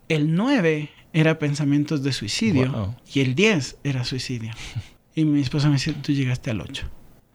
El 0.08 0.34
9 0.34 0.90
era 1.12 1.38
pensamientos 1.38 2.02
de 2.02 2.12
suicidio 2.12 2.94
y 3.12 3.20
el 3.20 3.34
10 3.34 3.78
era 3.84 4.04
suicidio. 4.04 4.52
y 5.14 5.24
mi 5.24 5.40
esposa 5.40 5.68
me 5.68 5.74
dice, 5.74 5.92
tú 5.94 6.12
llegaste 6.12 6.50
al 6.50 6.60
8. 6.60 6.86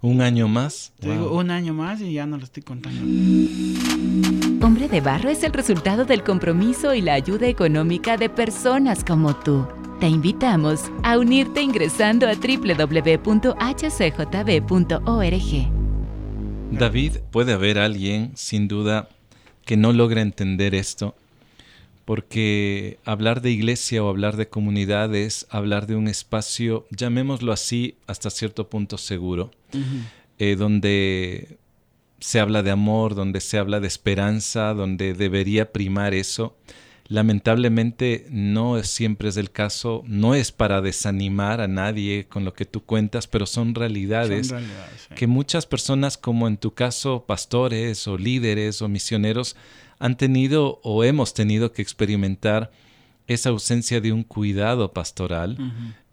¿Un 0.01 0.21
año 0.21 0.47
más? 0.47 0.93
Te 0.99 1.11
digo, 1.11 1.35
un 1.35 1.51
año 1.51 1.73
más 1.73 1.99
y 1.99 2.13
ya 2.13 2.25
no 2.25 2.37
lo 2.37 2.43
estoy 2.43 2.63
contando. 2.63 3.01
Hombre 4.65 4.87
de 4.87 5.01
Barro 5.01 5.29
es 5.29 5.43
el 5.43 5.51
resultado 5.51 6.05
del 6.05 6.23
compromiso 6.23 6.93
y 6.93 7.01
la 7.01 7.13
ayuda 7.13 7.47
económica 7.47 8.15
de 8.15 8.29
personas 8.29 9.03
como 9.03 9.35
tú. 9.35 9.67
Te 9.99 10.07
invitamos 10.07 10.89
a 11.03 11.17
unirte 11.17 11.61
ingresando 11.61 12.25
a 12.29 12.33
www.hcjb.org. 12.33 13.19
David, 16.71 17.17
puede 17.31 17.51
haber 17.51 17.77
alguien, 17.77 18.31
sin 18.35 18.69
duda, 18.69 19.09
que 19.65 19.75
no 19.75 19.91
logra 19.91 20.21
entender 20.21 20.73
esto, 20.73 21.15
porque 22.05 22.97
hablar 23.03 23.41
de 23.41 23.51
iglesia 23.51 24.01
o 24.01 24.07
hablar 24.07 24.37
de 24.37 24.47
comunidad 24.47 25.13
es 25.13 25.45
hablar 25.49 25.85
de 25.85 25.97
un 25.97 26.07
espacio, 26.07 26.87
llamémoslo 26.91 27.51
así, 27.51 27.97
hasta 28.07 28.29
cierto 28.29 28.69
punto 28.69 28.97
seguro, 28.97 29.51
eh, 30.37 30.55
donde 30.55 31.57
se 32.21 32.39
habla 32.39 32.63
de 32.63 32.71
amor, 32.71 33.15
donde 33.15 33.41
se 33.41 33.57
habla 33.57 33.81
de 33.81 33.87
esperanza, 33.87 34.73
donde 34.73 35.13
debería 35.13 35.73
primar 35.73 36.13
eso 36.13 36.55
Lamentablemente 37.09 38.27
no 38.29 38.83
siempre 38.83 39.29
es 39.29 39.37
el 39.37 39.49
caso, 39.49 40.03
no 40.05 40.35
es 40.35 40.51
para 40.51 40.79
desanimar 40.79 41.59
a 41.59 41.67
nadie 41.67 42.27
con 42.29 42.45
lo 42.45 42.53
que 42.53 42.65
tú 42.65 42.83
cuentas, 42.83 43.25
pero 43.25 43.47
son 43.47 43.73
realidades, 43.73 44.53
que 45.15 45.25
muchas 45.25 45.65
personas, 45.65 46.17
como 46.17 46.47
en 46.47 46.57
tu 46.57 46.75
caso, 46.75 47.25
pastores 47.25 48.07
o 48.07 48.15
líderes 48.15 48.83
o 48.83 48.87
misioneros, 48.87 49.55
han 49.97 50.17
tenido 50.17 50.79
o 50.83 51.03
hemos 51.03 51.33
tenido 51.33 51.71
que 51.71 51.81
experimentar 51.81 52.69
esa 53.25 53.49
ausencia 53.49 54.01
de 54.01 54.11
un 54.11 54.23
cuidado 54.23 54.93
pastoral 54.93 55.57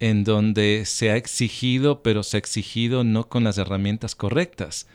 en 0.00 0.24
donde 0.24 0.84
se 0.86 1.10
ha 1.10 1.16
exigido, 1.16 2.02
pero 2.02 2.22
se 2.22 2.38
ha 2.38 2.40
exigido 2.40 3.04
no 3.04 3.28
con 3.28 3.44
las 3.44 3.58
herramientas 3.58 4.14
correctas. 4.14 4.86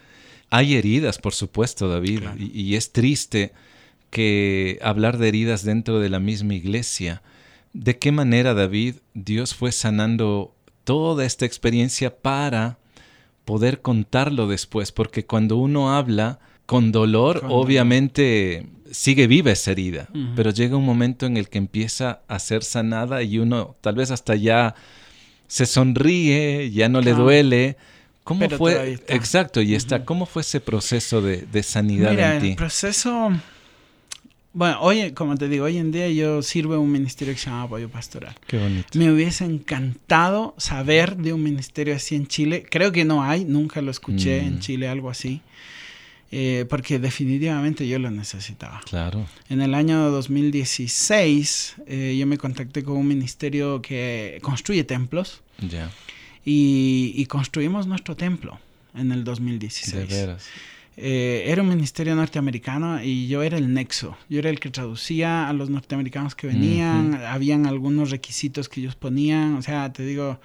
Hay 0.50 0.74
heridas, 0.74 1.20
por 1.20 1.36
supuesto, 1.36 1.88
David, 1.88 2.24
y 2.39 2.74
es 2.74 2.91
triste 2.91 3.53
que 4.11 4.77
hablar 4.83 5.17
de 5.17 5.29
heridas 5.29 5.63
dentro 5.63 5.99
de 5.99 6.09
la 6.09 6.19
misma 6.19 6.53
iglesia. 6.53 7.23
¿De 7.73 7.97
qué 7.97 8.11
manera, 8.11 8.53
David, 8.53 8.97
Dios 9.15 9.55
fue 9.55 9.71
sanando 9.71 10.53
toda 10.83 11.25
esta 11.25 11.45
experiencia 11.45 12.15
para 12.15 12.77
poder 13.45 13.81
contarlo 13.81 14.47
después? 14.47 14.91
Porque 14.91 15.25
cuando 15.25 15.57
uno 15.57 15.95
habla 15.95 16.39
con 16.67 16.91
dolor, 16.91 17.45
obviamente 17.49 18.67
sigue 18.91 19.27
viva 19.27 19.51
esa 19.51 19.71
herida, 19.71 20.09
pero 20.35 20.51
llega 20.51 20.75
un 20.75 20.85
momento 20.85 21.25
en 21.25 21.37
el 21.37 21.49
que 21.49 21.57
empieza 21.57 22.21
a 22.27 22.39
ser 22.39 22.63
sanada 22.63 23.23
y 23.23 23.39
uno 23.39 23.75
tal 23.81 23.95
vez 23.95 24.11
hasta 24.11 24.35
ya 24.35 24.75
se 25.47 25.65
sonríe, 25.65 26.71
ya 26.71 26.89
no 26.89 27.01
le 27.01 27.13
duele. 27.13 27.77
¿Cómo 28.23 28.49
fue? 28.49 28.99
Exacto, 29.07 29.61
y 29.61 29.75
está. 29.75 30.05
¿Cómo 30.05 30.25
fue 30.25 30.41
ese 30.43 30.59
proceso 30.59 31.21
de, 31.21 31.63
sanidad 31.63 32.17
en 32.17 32.41
ti? 32.41 32.49
El 32.49 32.55
proceso 32.55 33.31
bueno, 34.53 34.81
hoy, 34.81 35.12
como 35.12 35.36
te 35.38 35.48
digo, 35.48 35.65
hoy 35.65 35.77
en 35.77 35.91
día 35.91 36.10
yo 36.10 36.41
sirvo 36.41 36.75
en 36.75 36.81
un 36.81 36.91
ministerio 36.91 37.34
que 37.34 37.39
se 37.39 37.50
llama 37.50 37.63
Apoyo 37.63 37.89
Pastoral. 37.89 38.36
Qué 38.48 38.58
bonito. 38.58 39.00
Me 39.00 39.10
hubiese 39.12 39.46
encantado 39.46 40.53
saber 40.58 41.15
de 41.15 41.31
un 41.31 41.41
ministerio 41.41 41.96
así 41.96 42.15
en 42.15 42.27
Chile. 42.27 42.65
Creo 42.70 42.91
que 42.91 43.05
no 43.05 43.24
hay, 43.24 43.46
nunca 43.46 43.81
lo 43.81 43.91
escuché 43.91 44.39
en 44.39 44.55
mm. 44.55 44.60
Chile, 44.60 44.89
algo 44.89 45.10
así. 45.10 45.41
Eh, 46.34 46.65
porque 46.70 47.00
definitivamente 47.00 47.88
yo 47.88 48.00
lo 48.00 48.10
necesitaba. 48.10 48.81
Claro. 48.86 49.25
En 49.50 49.62
el 49.62 49.74
año 49.74 50.10
2016 50.12 51.75
eh, 51.88 52.15
yo 52.17 52.25
me 52.25 52.38
contacté 52.38 52.84
con 52.84 52.96
un 52.96 53.08
ministerio 53.08 53.81
que 53.81 54.39
construye 54.41 54.84
templos. 54.86 55.41
Ya. 55.60 55.91
Y, 56.46 57.13
y, 57.15 57.25
construimos 57.27 57.86
nuestro 57.86 58.15
templo 58.15 58.60
en 58.96 59.12
el 59.12 59.24
2016. 59.24 59.93
De 59.93 60.05
veras. 60.05 60.46
Eh, 60.98 61.43
era 61.48 61.62
un 61.62 61.69
ministerio 61.69 62.13
norteamericano 62.15 63.01
y 63.01 63.27
yo 63.27 63.43
era 63.43 63.57
el 63.57 63.74
nexo. 63.74 64.17
Yo 64.29 64.39
era 64.39 64.50
el 64.50 64.60
que 64.60 64.69
traducía 64.69 65.48
a 65.48 65.53
los 65.53 65.69
norteamericanos 65.69 66.36
que 66.36 66.48
venían. 66.48 67.15
Habían 67.25 67.65
algunos 67.65 68.12
requisitos 68.12 68.67
que 68.67 68.81
ellos 68.81 68.95
ponían. 68.95 69.55
O 69.55 69.62
sea, 69.62 69.91
te 69.93 70.03
digo, 70.03 70.39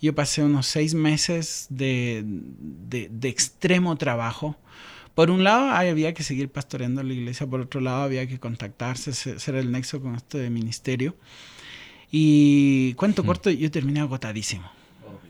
yo 0.00 0.14
pasé 0.14 0.42
unos 0.42 0.66
seis 0.66 0.94
meses 0.94 1.66
de, 1.70 2.22
de, 2.26 3.28
extremo 3.28 3.96
trabajo. 3.96 4.56
Por 5.14 5.30
un 5.30 5.44
lado, 5.44 5.70
había 5.70 6.12
que 6.12 6.22
seguir 6.22 6.50
pastoreando 6.50 7.02
la 7.02 7.14
iglesia. 7.14 7.46
Por 7.46 7.60
otro 7.60 7.80
lado, 7.80 8.02
había 8.02 8.26
que 8.26 8.38
contactarse, 8.38 9.12
ser 9.12 9.54
el 9.54 9.72
nexo 9.72 10.02
con 10.02 10.14
este 10.14 10.50
ministerio. 10.50 11.16
Y 12.10 12.92
cuento 12.94 13.24
corto, 13.24 13.50
yo 13.50 13.70
terminé 13.70 14.00
agotadísimo. 14.00 14.75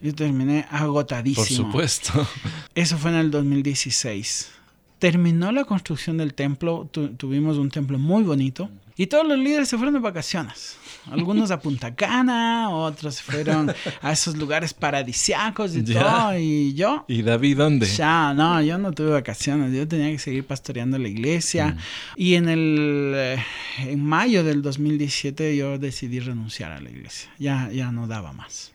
Yo 0.07 0.15
terminé 0.15 0.67
agotadísimo. 0.71 1.45
Por 1.45 1.89
supuesto. 1.89 2.29
Eso 2.77 2.97
fue 2.97 3.11
en 3.11 3.17
el 3.17 3.31
2016 3.33 4.53
terminó 4.99 5.53
la 5.53 5.65
construcción 5.65 6.17
del 6.17 6.35
templo, 6.35 6.89
tuvimos 7.17 7.59
un 7.59 7.71
templo 7.71 7.99
muy 7.99 8.23
bonito 8.23 8.71
y 8.97 9.07
todos 9.09 9.27
los 9.27 9.39
líderes 9.39 9.69
se 9.69 9.77
fueron 9.77 9.95
de 9.95 10.01
vacaciones. 10.01 10.79
Algunos 11.11 11.51
a 11.51 11.61
Punta 11.61 11.95
Cana, 11.95 12.71
otros 12.71 13.21
fueron 13.23 13.73
a 14.03 14.13
esos 14.13 14.37
lugares 14.37 14.75
paradisiacos 14.75 15.77
y 15.77 15.83
todo. 15.83 16.39
Y 16.39 16.75
yo. 16.75 17.05
¿Y 17.09 17.23
David 17.23 17.59
dónde? 17.59 17.87
Ya, 17.87 18.35
no, 18.35 18.61
yo 18.63 18.79
no 18.79 18.93
tuve 18.93 19.11
vacaciones. 19.11 19.73
Yo 19.73 19.87
tenía 19.87 20.11
que 20.11 20.19
seguir 20.19 20.47
pastoreando 20.47 20.99
la 20.99 21.09
iglesia. 21.09 21.69
Mm. 21.69 21.79
Y 22.17 22.35
en 22.35 22.49
el. 22.49 23.13
Eh, 23.15 23.45
en 23.79 24.05
mayo 24.05 24.45
del 24.45 24.63
2017 24.63 25.57
yo 25.57 25.79
decidí 25.79 26.21
renunciar 26.21 26.73
a 26.73 26.81
la 26.81 26.91
iglesia. 26.91 27.31
Ya, 27.39 27.71
ya 27.73 27.93
no 27.93 28.07
daba 28.07 28.33
más. 28.33 28.73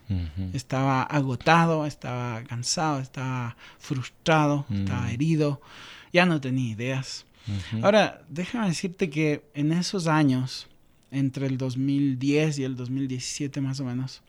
Estaba 0.52 1.02
agotado, 1.04 1.86
estaba 1.86 2.42
cansado, 2.44 3.00
estaba 3.00 3.56
frustrado, 3.78 4.66
estaba 4.70 5.06
mm. 5.06 5.08
herido 5.08 5.60
ya 6.12 6.26
no 6.26 6.40
tenía 6.40 6.70
ideas. 6.70 7.24
Ahora, 7.82 8.22
déjame 8.28 8.68
decirte 8.68 9.10
que 9.10 9.42
en 9.54 9.72
esos 9.72 10.06
años, 10.06 10.68
entre 11.12 11.46
el 11.46 11.58
2010 11.58 12.58
y 12.58 12.64
el 12.64 12.74
2017 12.74 13.60
más 13.60 13.78
o 13.78 13.84
menos, 13.84 14.22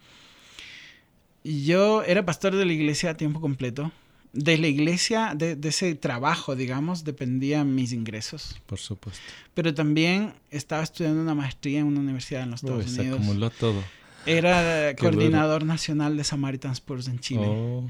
yo 1.43 2.03
era 2.03 2.25
pastor 2.25 2.55
de 2.55 2.65
la 2.65 2.73
iglesia 2.73 3.11
a 3.11 3.13
tiempo 3.15 3.41
completo. 3.41 3.91
De 4.31 4.57
la 4.57 4.67
iglesia, 4.67 5.33
de, 5.35 5.57
ese 5.63 5.93
trabajo, 5.93 6.55
digamos, 6.55 7.03
dependían 7.03 7.75
mis 7.75 7.91
ingresos. 7.93 8.59
Por 8.65 8.79
supuesto. 8.79 9.21
Pero 9.53 9.75
también 9.75 10.33
estaba 10.49 10.81
estudiando 10.81 11.21
una 11.21 11.35
maestría 11.35 11.81
en 11.81 11.85
una 11.85 11.99
universidad 11.99 12.41
en 12.41 12.51
los 12.51 12.63
Estados 12.63 12.87
Unidos. 12.87 13.05
Se 13.05 13.13
acumuló 13.13 13.49
todo. 13.51 13.83
Era 14.25 14.95
coordinador 14.99 15.65
nacional 15.65 16.17
de 16.17 16.23
Samaritan 16.23 16.71
Sports 16.71 17.07
en 17.09 17.19
Chile. 17.19 17.45
Oh. 17.45 17.87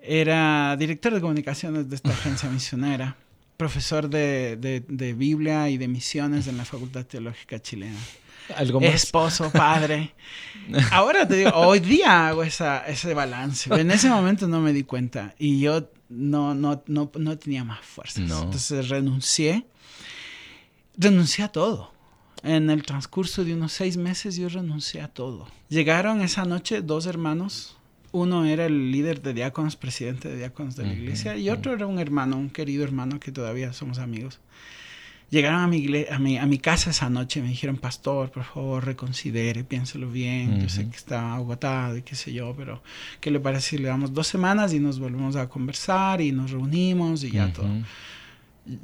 Era 0.00 0.76
director 0.78 1.14
de 1.14 1.22
comunicaciones 1.22 1.88
de 1.88 1.96
esta 1.96 2.10
agencia 2.10 2.50
misionera 2.50 3.16
profesor 3.58 4.08
de, 4.08 4.56
de, 4.56 5.12
Biblia 5.14 5.68
y 5.68 5.78
de 5.78 5.88
misiones 5.88 6.46
en 6.46 6.56
la 6.56 6.64
Facultad 6.64 7.04
Teológica 7.04 7.60
Chilena. 7.60 7.98
¿Algo 8.56 8.80
más? 8.80 8.94
Esposo, 8.94 9.50
padre. 9.50 10.14
Ahora 10.92 11.26
te 11.26 11.36
digo, 11.36 11.50
hoy 11.54 11.80
día 11.80 12.28
hago 12.28 12.42
esa, 12.42 12.86
ese 12.86 13.14
balance. 13.14 13.72
En 13.74 13.90
ese 13.90 14.08
momento 14.08 14.48
no 14.48 14.60
me 14.60 14.72
di 14.72 14.84
cuenta 14.84 15.34
y 15.38 15.60
yo 15.60 15.90
no, 16.08 16.54
no, 16.54 16.82
no, 16.86 17.10
no 17.14 17.38
tenía 17.38 17.64
más 17.64 17.80
fuerzas. 17.80 18.18
Entonces 18.18 18.88
renuncié. 18.88 19.66
Renuncié 20.96 21.44
a 21.44 21.48
todo. 21.48 21.92
En 22.42 22.70
el 22.70 22.82
transcurso 22.84 23.44
de 23.44 23.54
unos 23.54 23.72
seis 23.72 23.96
meses 23.96 24.36
yo 24.36 24.48
renuncié 24.48 25.00
a 25.00 25.08
todo. 25.08 25.48
Llegaron 25.68 26.20
esa 26.20 26.44
noche 26.44 26.82
dos 26.82 27.06
hermanos 27.06 27.76
Uno 28.12 28.44
era 28.44 28.66
el 28.66 28.90
líder 28.90 29.22
de 29.22 29.34
diáconos, 29.34 29.76
presidente 29.76 30.28
de 30.28 30.36
diáconos 30.36 30.76
de 30.76 30.84
la 30.84 30.92
iglesia, 30.92 31.36
y 31.36 31.50
otro 31.50 31.74
era 31.74 31.86
un 31.86 31.98
hermano, 31.98 32.36
un 32.36 32.48
querido 32.48 32.84
hermano 32.84 33.20
que 33.20 33.32
todavía 33.32 33.72
somos 33.72 33.98
amigos. 33.98 34.40
Llegaron 35.30 35.60
a 35.60 35.66
mi, 35.66 35.86
a 36.10 36.18
mi, 36.18 36.38
a 36.38 36.46
mi 36.46 36.58
casa 36.58 36.90
esa 36.90 37.10
noche 37.10 37.40
y 37.40 37.42
me 37.42 37.48
dijeron, 37.50 37.76
pastor, 37.76 38.30
por 38.30 38.44
favor, 38.44 38.86
reconsidere, 38.86 39.62
piénselo 39.62 40.10
bien, 40.10 40.62
yo 40.62 40.70
sé 40.70 40.88
que 40.88 40.96
está 40.96 41.34
agotado 41.34 41.98
y 41.98 42.02
qué 42.02 42.14
sé 42.14 42.32
yo, 42.32 42.54
pero 42.56 42.82
¿qué 43.20 43.30
le 43.30 43.38
parece 43.38 43.70
si 43.70 43.78
le 43.78 43.88
damos 43.88 44.14
dos 44.14 44.26
semanas 44.26 44.72
y 44.72 44.80
nos 44.80 44.98
volvemos 44.98 45.36
a 45.36 45.48
conversar 45.50 46.22
y 46.22 46.32
nos 46.32 46.50
reunimos 46.50 47.24
y 47.24 47.32
ya 47.32 47.52
todo? 47.52 47.68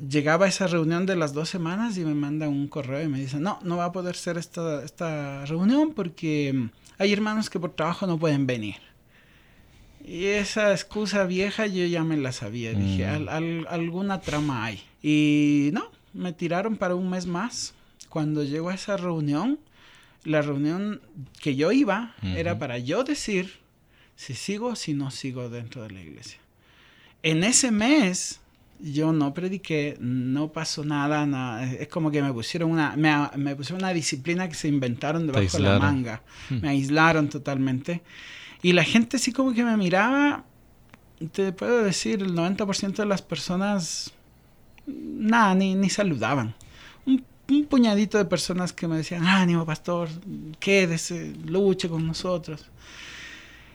Llegaba 0.09 0.45
a 0.45 0.49
esa 0.49 0.67
reunión 0.67 1.07
de 1.07 1.17
las 1.17 1.33
dos 1.33 1.49
semanas 1.49 1.97
y 1.97 2.05
me 2.05 2.15
manda 2.15 2.47
un 2.47 2.69
correo 2.69 3.03
y 3.03 3.09
me 3.09 3.21
dice, 3.21 3.41
no, 3.41 3.59
no 3.63 3.79
va 3.79 3.87
a 3.87 3.93
poder 3.93 4.15
ser 4.15 4.37
esta, 4.37 4.85
esta 4.85 5.47
reunión 5.47 5.93
porque 5.95 6.69
hay 6.99 7.13
hermanos 7.13 7.49
que 7.49 7.59
por 7.59 7.73
trabajo 7.73 8.07
no 8.07 8.19
pueden 8.19 8.47
venir. 8.47 8.77
Y 10.07 10.27
esa 10.27 10.73
excusa 10.73 11.25
vieja 11.25 11.67
yo 11.67 11.87
ya 11.87 12.05
me 12.05 12.19
la 12.19 12.33
sabía. 12.33 12.75
Dije, 12.75 13.07
mm. 13.07 13.65
alguna 13.69 14.21
trama 14.21 14.67
hay. 14.67 14.83
Y 15.03 15.71
no, 15.73 15.91
me 16.15 16.33
tiraron 16.33 16.77
para 16.77 16.95
un 16.95 17.11
mes 17.11 17.27
más. 17.27 17.75
Cuando 18.09 18.45
llegó 18.45 18.71
a 18.71 18.75
esa 18.75 18.97
reunión, 18.97 19.59
la 20.25 20.41
reunión 20.41 21.01
que 21.41 21.57
yo 21.57 21.73
iba 21.73 22.15
era 22.23 22.59
para 22.59 22.79
yo 22.79 23.05
decir 23.05 23.59
si 24.17 24.35
sigo 24.35 24.69
o 24.69 24.77
si 24.77 24.95
no 24.95 25.11
sigo 25.11 25.51
dentro 25.51 25.83
de 25.83 25.91
la 25.91 26.01
iglesia. 26.01 26.39
En 27.23 27.43
ese 27.43 27.71
mes 27.71 28.41
yo 28.81 29.13
no 29.13 29.33
prediqué, 29.35 29.97
no 30.01 30.53
pasó 30.53 30.85
nada, 30.85 31.27
nada. 31.27 31.65
es 31.65 31.89
como 31.89 32.11
que 32.11 32.23
me 32.23 32.33
pusieron 32.33 32.71
una, 32.71 32.95
me, 32.97 33.57
pusieron 33.57 33.83
una 33.83 33.93
disciplina 33.93 34.49
que 34.49 34.55
se 34.55 34.69
inventaron 34.69 35.27
debajo 35.27 35.57
de 35.57 35.63
la 35.63 35.79
manga, 35.79 36.23
hmm. 36.51 36.61
me 36.61 36.69
aislaron 36.69 37.29
totalmente. 37.29 38.03
Y 38.63 38.73
la 38.73 38.85
gente 38.85 39.19
sí 39.19 39.33
como 39.33 39.53
que 39.53 39.65
me 39.65 39.77
miraba, 39.77 40.45
te 41.33 41.53
puedo 41.53 41.83
decir, 41.83 42.23
el 42.23 42.35
90% 42.35 42.97
de 42.97 43.07
las 43.07 43.23
personas, 43.23 44.13
nada, 44.87 45.55
ni, 45.55 45.75
ni 45.75 45.91
saludaban. 45.91 46.55
Un, 47.07 47.25
puñadito 47.69 48.17
de 48.17 48.25
personas 48.25 48.73
que 48.73 48.89
me 48.89 48.97
decían, 48.97 49.27
ánimo 49.27 49.67
pastor, 49.67 50.09
quédese, 50.59 51.35
luche 51.45 51.89
con 51.89 52.07
nosotros. 52.07 52.71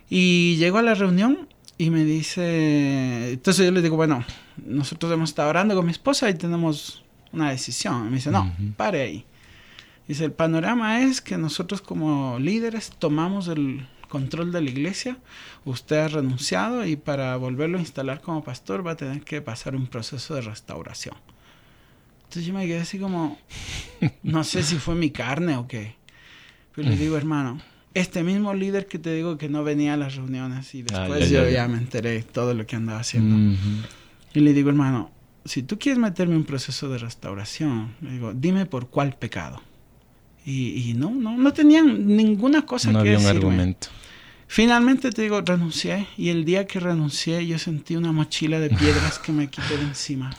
Y 0.10 0.56
llego 0.58 0.80
a 0.80 0.82
la 0.82 0.96
reunión 0.96 1.48
y 1.78 1.92
me 1.92 2.04
dice, 2.04 3.34
entonces 3.34 3.66
yo 3.66 3.72
le 3.72 3.82
digo, 3.82 3.96
bueno, 3.96 4.26
nosotros 4.66 5.12
hemos 5.12 5.30
estado 5.30 5.50
orando 5.50 5.76
con 5.76 5.86
mi 5.86 5.92
esposa 5.92 6.30
y 6.30 6.34
tenemos 6.34 7.04
una 7.32 7.52
decisión. 7.52 8.08
Y 8.08 8.10
me 8.10 8.16
dice, 8.16 8.32
no, 8.32 8.52
pare 8.76 9.02
ahí. 9.02 9.26
Dice, 10.08 10.26
el 10.26 10.32
panorama 10.32 11.02
es 11.02 11.22
que 11.22 11.38
nosotros 11.38 11.82
como 11.82 12.40
líderes 12.40 12.92
tomamos 12.98 13.48
el 13.48 13.86
control 14.10 14.52
de 14.52 14.62
la 14.62 14.70
iglesia, 14.70 15.18
usted 15.64 15.98
ha 15.98 16.08
renunciado 16.10 16.86
y 16.86 16.98
para 16.98 17.38
volverlo 17.38 17.78
a 17.78 17.82
instalar 17.82 18.22
como 18.22 18.44
pastor 18.44 18.86
va 18.86 18.92
a 18.92 18.98
tener 18.98 19.22
que 19.22 19.42
pasar 19.42 19.76
un 19.76 19.88
proceso 19.88 20.36
de 20.36 20.42
restauración. 20.42 21.16
Entonces 22.24 22.46
yo 22.46 22.54
me 22.54 22.68
quedé 22.68 22.80
así 22.80 23.00
como, 23.00 23.40
no 24.24 24.44
sé 24.44 24.64
si 24.64 24.76
fue 24.76 24.96
mi 24.96 25.10
carne 25.12 25.56
o 25.56 25.68
qué. 25.68 25.96
Pero 26.76 26.90
le 26.90 26.96
digo, 26.96 27.18
hermano, 27.18 27.62
este 27.94 28.24
mismo 28.24 28.54
líder 28.54 28.88
que 28.88 29.00
te 29.00 29.14
digo 29.14 29.38
que 29.38 29.50
no 29.50 29.64
venía 29.64 29.94
a 29.94 29.98
las 29.98 30.16
reuniones 30.16 30.74
y 30.76 30.84
después 30.84 31.30
yo 31.30 31.48
ya, 31.50 31.68
me 31.68 31.78
enteré 31.78 32.22
todo 32.24 32.54
lo 32.54 32.66
que 32.66 32.76
andaba 32.76 33.00
haciendo. 33.00 33.58
Y 34.34 34.42
le 34.42 34.54
digo, 34.54 34.70
hermano, 34.70 35.12
si 35.46 35.64
tú 35.64 35.80
quieres 35.80 36.00
meterme 36.00 36.34
en 36.34 36.42
un 36.42 36.46
proceso 36.46 36.90
de 36.90 37.00
restauración, 37.00 37.96
le 38.02 38.12
digo, 38.12 38.34
dime 38.34 38.66
por 38.66 38.90
cuál 38.90 39.16
pecado. 39.16 39.62
Y, 40.46 40.94
no, 40.96 41.12
no, 41.12 41.38
no 41.38 41.54
tenían 41.54 42.08
ninguna 42.08 42.66
cosa 42.66 42.92
no 42.92 43.04
que 43.04 43.14
había 43.14 43.20
un 43.20 43.26
argumento. 43.26 43.90
Finalmente 44.52 45.12
te 45.12 45.22
digo, 45.22 45.42
renuncié 45.42 46.08
y 46.18 46.30
el 46.30 46.44
día 46.44 46.66
que 46.66 46.80
renuncié 46.80 47.46
yo 47.46 47.60
sentí 47.60 47.96
una 47.96 48.12
mochila 48.12 48.60
de 48.60 48.72
piedras 48.72 49.20
que 49.20 49.32
me 49.32 49.48
quité 49.48 49.78
de 49.78 49.84
encima. 49.84 50.36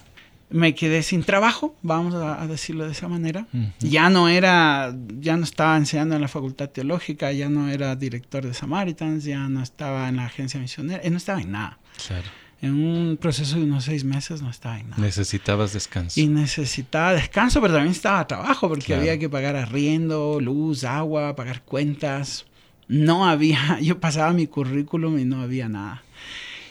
Me 0.48 0.74
quedé 0.74 1.04
sin 1.04 1.22
trabajo, 1.22 1.76
vamos 1.82 2.16
a, 2.16 2.44
decirlo 2.48 2.86
de 2.86 2.90
esa 2.90 3.06
manera. 3.06 3.46
Ya 3.78 4.10
no 4.10 4.28
era, 4.28 4.92
ya 5.20 5.36
no 5.36 5.44
estaba 5.44 5.76
enseñando 5.76 6.16
en 6.16 6.22
la 6.22 6.26
facultad 6.26 6.70
teológica, 6.70 7.30
ya 7.30 7.48
no 7.48 7.68
era 7.68 7.94
director 7.94 8.44
de 8.44 8.52
Samaritans, 8.52 9.22
ya 9.22 9.48
no 9.48 9.62
estaba 9.62 10.08
en 10.08 10.16
la 10.16 10.24
agencia 10.24 10.58
misionera, 10.58 11.08
no 11.08 11.16
estaba 11.16 11.40
en 11.40 11.52
nada. 11.52 11.78
Claro 12.04 12.28
en 12.62 12.74
un 12.74 13.16
proceso 13.16 13.56
de 13.56 13.62
unos 13.62 13.84
seis 13.84 14.04
meses 14.04 14.42
no 14.42 14.50
estaba 14.50 14.78
en 14.78 14.90
nada. 14.90 15.00
Necesitabas 15.00 15.72
descanso. 15.72 16.20
Y 16.20 16.26
necesitaba 16.26 17.14
descanso, 17.14 17.60
pero 17.60 17.72
también 17.72 17.92
estaba 17.92 18.26
trabajo 18.26 18.68
porque 18.68 18.94
había 18.94 19.18
que 19.18 19.30
pagar 19.30 19.56
arriendo, 19.56 20.38
luz, 20.40 20.84
agua, 20.84 21.34
pagar 21.34 21.62
cuentas. 21.62 22.44
No 22.90 23.24
había, 23.24 23.78
yo 23.80 24.00
pasaba 24.00 24.32
mi 24.32 24.48
currículum 24.48 25.16
y 25.18 25.24
no 25.24 25.40
había 25.40 25.68
nada. 25.68 26.02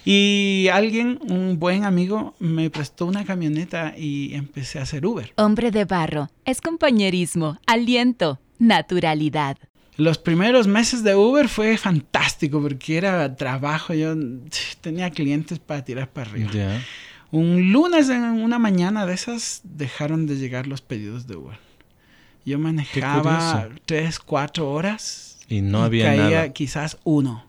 Y 0.03 0.67
alguien, 0.71 1.17
un 1.21 1.59
buen 1.59 1.85
amigo, 1.85 2.35
me 2.39 2.69
prestó 2.69 3.05
una 3.05 3.23
camioneta 3.23 3.93
y 3.97 4.33
empecé 4.33 4.79
a 4.79 4.81
hacer 4.81 5.05
Uber. 5.05 5.31
Hombre 5.37 5.71
de 5.71 5.85
barro, 5.85 6.29
es 6.43 6.59
compañerismo, 6.59 7.57
aliento, 7.65 8.39
naturalidad. 8.57 9.57
Los 9.95 10.17
primeros 10.17 10.67
meses 10.67 11.03
de 11.03 11.15
Uber 11.15 11.47
fue 11.47 11.77
fantástico 11.77 12.61
porque 12.61 12.97
era 12.97 13.35
trabajo, 13.35 13.93
yo 13.93 14.13
tenía 14.81 15.11
clientes 15.11 15.59
para 15.59 15.85
tirar 15.85 16.09
para 16.09 16.31
arriba. 16.31 16.51
Un 17.31 17.71
lunes 17.71 18.09
en 18.09 18.23
una 18.23 18.59
mañana 18.59 19.05
de 19.05 19.13
esas 19.13 19.61
dejaron 19.63 20.25
de 20.25 20.35
llegar 20.35 20.67
los 20.67 20.81
pedidos 20.81 21.27
de 21.27 21.37
Uber. 21.37 21.59
Yo 22.45 22.59
manejaba 22.59 23.69
tres, 23.85 24.19
cuatro 24.19 24.69
horas 24.71 25.28
y 25.49 25.61
no 25.61 25.83
había 25.83 26.15
caía 26.15 26.53
quizás 26.53 26.97
uno. 27.03 27.45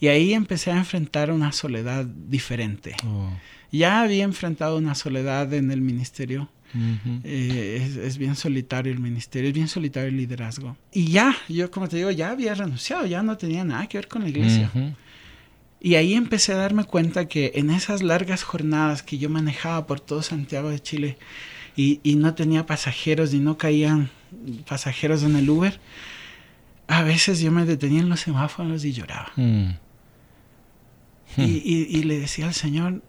Y 0.00 0.08
ahí 0.08 0.34
empecé 0.34 0.70
a 0.70 0.76
enfrentar 0.76 1.30
una 1.30 1.52
soledad 1.52 2.04
diferente. 2.04 2.94
Oh. 3.06 3.30
Ya 3.72 4.02
había 4.02 4.24
enfrentado 4.24 4.76
una 4.76 4.94
soledad 4.94 5.52
en 5.54 5.70
el 5.70 5.80
ministerio 5.80 6.48
eh, 7.22 8.00
es, 8.04 8.18
bien 8.18 8.34
solitario 8.34 8.92
el 8.92 8.98
ministerio, 8.98 9.48
es 9.48 9.54
bien 9.54 9.68
solitario 9.68 10.08
el 10.08 10.16
liderazgo. 10.16 10.76
Y 10.92 11.08
ya, 11.08 11.36
yo 11.48 11.70
como 11.70 11.88
te 11.88 11.96
digo, 11.96 12.10
ya 12.10 12.30
había 12.30 12.54
renunciado, 12.54 13.06
ya 13.06 13.22
no 13.22 13.36
tenía 13.36 13.64
nada 13.64 13.86
que 13.86 13.98
ver 13.98 14.08
con 14.08 14.22
la 14.22 14.28
iglesia. 14.28 14.70
Y 15.80 15.96
ahí 15.96 16.14
empecé 16.14 16.52
a 16.52 16.56
darme 16.56 16.84
cuenta 16.84 17.28
que 17.28 17.52
en 17.56 17.70
esas 17.70 18.02
largas 18.02 18.42
jornadas 18.42 19.02
que 19.02 19.18
yo 19.18 19.28
manejaba 19.28 19.86
por 19.86 20.00
todo 20.00 20.22
Santiago 20.22 20.70
de 20.70 20.80
Chile 20.80 21.18
y, 21.76 22.00
no 22.16 22.34
tenía 22.34 22.66
pasajeros 22.66 23.34
y 23.34 23.38
no 23.38 23.58
caían 23.58 24.10
pasajeros 24.66 25.22
en 25.22 25.36
el 25.36 25.48
Uber, 25.48 25.78
a 26.88 27.02
veces 27.02 27.40
yo 27.40 27.50
me 27.50 27.64
detenía 27.64 28.00
en 28.00 28.08
los 28.08 28.20
semáforos 28.20 28.84
y 28.84 28.92
lloraba. 28.92 29.32
Mm. 29.36 29.70
Y, 31.36 32.02
le 32.04 32.20
decía 32.20 32.46
al 32.46 32.54
Señor, 32.54 33.02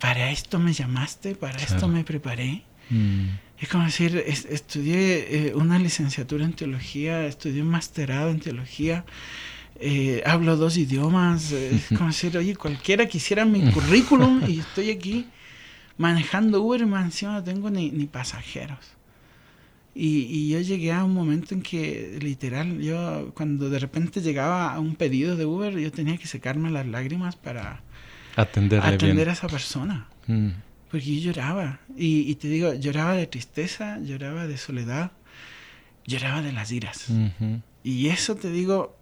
para 0.00 0.30
esto 0.30 0.58
me 0.58 0.72
llamaste, 0.72 1.34
para 1.34 1.58
esto 1.58 1.86
me 1.86 2.02
preparé. 2.02 2.64
Mm. 2.90 3.26
Es 3.58 3.68
como 3.68 3.84
decir, 3.84 4.22
estudié 4.26 5.48
eh, 5.48 5.54
una 5.54 5.78
licenciatura 5.78 6.44
en 6.44 6.52
teología, 6.52 7.26
estudié 7.26 7.62
un 7.62 7.68
masterado 7.68 8.30
en 8.30 8.40
teología, 8.40 9.04
eh, 9.78 10.22
hablo 10.26 10.56
dos 10.56 10.76
idiomas. 10.76 11.52
Es 11.52 11.86
como 11.88 12.08
decir, 12.08 12.36
oye, 12.36 12.56
cualquiera 12.56 13.06
quisiera 13.06 13.44
mi 13.44 13.70
currículum 13.72 14.42
y 14.48 14.60
estoy 14.60 14.90
aquí 14.90 15.26
manejando 15.96 16.62
Uber 16.62 16.80
y 16.80 16.84
encima 16.84 17.32
no 17.32 17.44
tengo 17.44 17.70
ni, 17.70 17.90
ni 17.90 18.06
pasajeros. 18.06 18.95
Y, 19.98 20.24
y, 20.24 20.48
yo 20.50 20.60
llegué 20.60 20.92
a 20.92 21.04
un 21.04 21.14
momento 21.14 21.54
en 21.54 21.62
que, 21.62 22.18
literal, 22.20 22.80
yo 22.82 23.32
cuando 23.34 23.70
de 23.70 23.78
repente 23.78 24.20
llegaba 24.20 24.74
a 24.74 24.78
un 24.78 24.94
pedido 24.94 25.36
de 25.36 25.46
Uber, 25.46 25.78
yo 25.78 25.90
tenía 25.90 26.18
que 26.18 26.26
secarme 26.26 26.70
las 26.70 26.86
lágrimas 26.86 27.34
para 27.34 27.80
atender 28.36 29.28
a 29.30 29.32
esa 29.32 29.48
persona. 29.48 30.06
Mm. 30.26 30.50
Porque 30.90 31.18
yo 31.18 31.32
lloraba. 31.32 31.80
Y, 31.96 32.34
te 32.34 32.48
digo, 32.48 32.74
lloraba 32.74 33.14
de 33.14 33.26
tristeza, 33.26 33.98
lloraba 34.00 34.46
de 34.46 34.58
soledad, 34.58 35.12
lloraba 36.06 36.42
de 36.42 36.52
las 36.52 36.70
iras. 36.72 37.06
Y 37.82 38.08
eso 38.08 38.36
te 38.36 38.50
digo, 38.50 38.96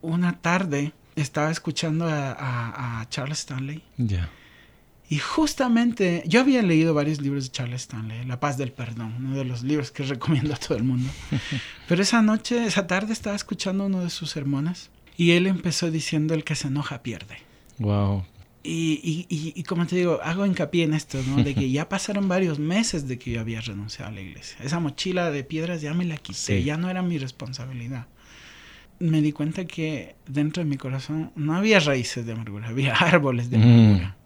una 0.00 0.40
tarde 0.40 0.92
estaba 1.16 1.50
escuchando 1.50 2.06
a, 2.08 3.04
Charles 3.10 3.40
Stanley. 3.40 3.82
Ya. 3.98 4.30
Y 5.08 5.18
justamente, 5.18 6.22
yo 6.26 6.40
había 6.40 6.62
leído 6.62 6.94
varios 6.94 7.20
libros 7.20 7.44
de 7.44 7.50
Charles 7.50 7.82
Stanley, 7.82 8.24
La 8.24 8.40
paz 8.40 8.56
del 8.56 8.72
perdón, 8.72 9.14
uno 9.18 9.36
de 9.36 9.44
los 9.44 9.62
libros 9.62 9.90
que 9.90 10.02
recomiendo 10.04 10.54
a 10.54 10.56
todo 10.56 10.76
el 10.76 10.84
mundo. 10.84 11.10
Pero 11.88 12.02
esa 12.02 12.22
noche, 12.22 12.64
esa 12.64 12.86
tarde 12.86 13.12
estaba 13.12 13.36
escuchando 13.36 13.86
uno 13.86 14.02
de 14.02 14.10
sus 14.10 14.30
sermones 14.30 14.90
y 15.16 15.32
él 15.32 15.46
empezó 15.46 15.90
diciendo 15.90 16.34
el 16.34 16.44
que 16.44 16.54
se 16.54 16.68
enoja 16.68 17.02
pierde. 17.02 17.36
Wow, 17.78 18.24
y, 18.64 19.26
y, 19.28 19.52
y, 19.56 19.62
como 19.64 19.86
te 19.86 19.96
digo, 19.96 20.20
hago 20.22 20.46
hincapié 20.46 20.84
en 20.84 20.94
esto, 20.94 21.20
¿no? 21.26 21.42
De 21.42 21.52
que 21.52 21.68
ya 21.70 21.88
pasaron 21.88 22.28
varios 22.28 22.60
meses 22.60 23.08
de 23.08 23.18
que 23.18 23.32
yo 23.32 23.40
había 23.40 23.60
renunciado 23.60 24.10
a 24.10 24.14
la 24.14 24.20
iglesia. 24.20 24.56
Esa 24.62 24.78
mochila 24.78 25.32
de 25.32 25.42
piedras 25.42 25.82
ya 25.82 25.94
me 25.94 26.04
la 26.04 26.16
quité, 26.16 26.62
ya 26.62 26.76
no 26.76 26.88
era 26.88 27.02
mi 27.02 27.18
responsabilidad. 27.18 28.06
Me 29.00 29.20
di 29.20 29.32
cuenta 29.32 29.64
que 29.64 30.14
dentro 30.28 30.62
de 30.62 30.70
mi 30.70 30.76
corazón 30.76 31.32
no 31.34 31.56
había 31.56 31.80
raíces 31.80 32.24
de 32.24 32.32
amargura, 32.32 32.68
había 32.68 32.94
árboles 33.00 33.50
de 33.50 33.56
amargura. 33.56 34.08
Mm. 34.08 34.21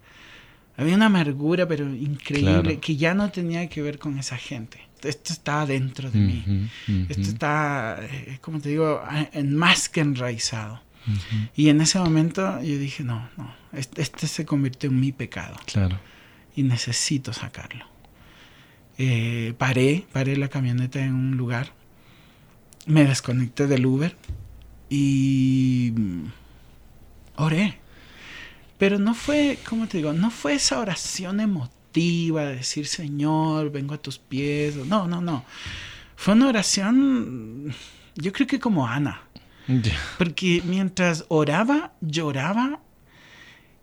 Había 0.76 0.96
una 0.96 1.06
amargura, 1.06 1.66
pero 1.66 1.88
increíble, 1.88 2.78
que 2.78 2.96
ya 2.96 3.14
no 3.14 3.30
tenía 3.30 3.68
que 3.68 3.82
ver 3.82 3.98
con 3.98 4.18
esa 4.18 4.36
gente. 4.36 4.78
Esto 5.02 5.32
estaba 5.32 5.66
dentro 5.66 6.10
de 6.10 6.18
mí. 6.18 6.68
Esto 7.08 7.22
está, 7.22 7.98
eh, 8.02 8.38
como 8.40 8.60
te 8.60 8.70
digo, 8.70 9.02
en 9.32 9.56
más 9.56 9.88
que 9.88 10.00
enraizado. 10.00 10.82
Y 11.54 11.68
en 11.68 11.80
ese 11.80 11.98
momento 11.98 12.60
yo 12.62 12.78
dije, 12.78 13.04
no, 13.04 13.28
no, 13.36 13.54
este, 13.72 14.02
este, 14.02 14.26
se 14.26 14.44
convirtió 14.44 14.90
en 14.90 14.98
mi 14.98 15.12
pecado. 15.12 15.56
Claro. 15.64 15.98
Y 16.56 16.62
necesito 16.62 17.32
sacarlo. 17.32 17.86
Eh, 18.98 19.54
paré, 19.56 20.06
paré 20.12 20.36
la 20.36 20.48
camioneta 20.48 21.04
en 21.04 21.14
un 21.14 21.36
lugar, 21.36 21.72
me 22.86 23.04
desconecté 23.04 23.66
del 23.66 23.84
Uber 23.84 24.16
y 24.88 25.92
oré. 27.36 27.78
Pero 28.78 28.98
no 28.98 29.14
fue, 29.14 29.58
¿cómo 29.68 29.86
te 29.86 29.98
digo? 29.98 30.12
No 30.12 30.30
fue 30.30 30.54
esa 30.54 30.78
oración 30.78 31.40
emotiva 31.40 32.44
de 32.44 32.56
decir, 32.56 32.86
Señor, 32.86 33.70
vengo 33.70 33.94
a 33.94 33.98
tus 33.98 34.18
pies. 34.18 34.76
No, 34.76 35.06
no, 35.06 35.20
no. 35.20 35.44
Fue 36.14 36.34
una 36.34 36.48
oración, 36.48 37.74
yo 38.16 38.32
creo 38.32 38.46
que 38.46 38.60
como 38.60 38.86
Ana. 38.86 39.22
Porque 40.18 40.62
mientras 40.64 41.24
oraba, 41.28 41.92
lloraba. 42.00 42.80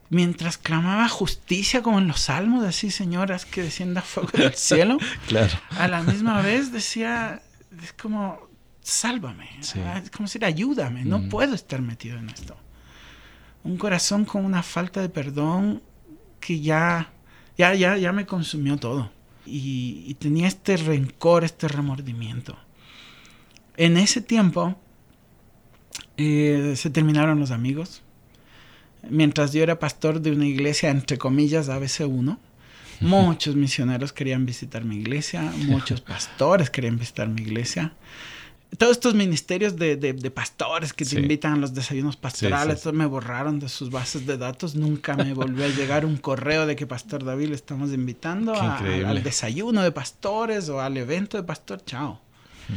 Mientras 0.10 0.60
clamaba 0.60 1.10
justicia 1.10 1.82
como 1.82 1.98
en 1.98 2.08
los 2.08 2.22
salmos, 2.22 2.64
así, 2.64 2.92
señoras, 2.92 3.46
que 3.46 3.64
descienda 3.64 4.04
fuego 4.04 4.30
del 4.34 4.54
cielo. 4.56 5.00
claro. 5.28 5.54
A 5.72 5.88
la 5.88 6.04
misma 6.04 6.42
vez 6.44 6.72
decía, 6.72 7.42
es 7.82 7.94
como, 7.94 8.48
sálvame. 8.82 9.50
Es 9.60 9.74
como 10.12 10.28
decir, 10.28 10.46
ayúdame. 10.46 11.04
No 11.04 11.18
mm. 11.18 11.30
puedo 11.30 11.56
estar 11.56 11.82
metido 11.82 12.20
en 12.20 12.30
esto 12.30 12.56
un 13.64 13.78
corazón 13.78 14.26
con 14.26 14.46
una 14.46 14.64
falta 14.64 15.02
de 15.02 15.10
perdón 15.10 15.82
que 16.40 16.60
ya, 16.60 17.12
ya, 17.58 17.74
ya, 17.74 17.98
ya 17.98 18.12
me 18.12 18.26
consumió 18.26 18.78
todo. 18.78 19.12
Y, 19.46 20.16
tenía 20.20 20.48
este 20.48 20.78
rencor, 20.78 21.44
este 21.44 21.68
remordimiento. 21.68 22.58
En 23.76 23.98
ese 23.98 24.22
tiempo 24.22 24.76
eh, 26.18 26.74
se 26.76 26.90
terminaron 26.90 27.40
los 27.40 27.52
amigos. 27.52 28.04
Mientras 29.10 29.52
yo 29.52 29.64
era 29.64 29.80
pastor 29.80 30.22
de 30.22 30.32
una 30.32 30.46
iglesia, 30.46 30.90
entre 30.90 31.18
comillas, 31.18 31.70
ABC1, 31.70 32.38
muchos 33.02 33.56
misioneros 33.56 34.14
querían 34.14 34.46
visitar 34.46 34.86
mi 34.86 34.98
iglesia, 34.98 35.42
muchos 35.66 36.00
pastores 36.00 36.70
querían 36.70 36.98
visitar 36.98 37.28
mi 37.28 37.42
iglesia 37.42 37.94
todos 38.78 38.94
estos 38.94 39.14
ministerios 39.14 39.76
de, 39.76 39.96
de, 39.98 40.32
pastores 40.32 40.94
que 40.94 41.06
te 41.06 41.20
invitan 41.20 41.54
a 41.54 41.58
los 41.58 41.74
desayunos 41.74 42.16
pastorales, 42.16 42.86
me 42.94 43.06
borraron 43.06 43.60
de 43.60 43.70
sus 43.70 43.90
bases 43.90 44.26
de 44.26 44.38
datos. 44.38 44.76
Nunca 44.76 45.16
me 45.16 45.34
volvió 45.34 45.66
a 45.66 45.68
llegar 45.68 46.06
un 46.06 46.18
correo 46.18 46.66
de 46.66 46.76
que 46.76 46.88
Pastor 46.88 47.24
David 47.24 47.50
le 47.50 47.56
estamos 47.56 47.92
invitando 47.92 48.54
al 48.54 49.22
desayuno 49.24 49.84
de 49.84 49.92
pastores 49.92 50.70
o 50.70 50.82
al 50.82 50.98
evento 50.98 51.38
de 51.38 51.44
pastor. 51.44 51.84
Chao. 51.86 52.20
Hmm. 52.70 52.74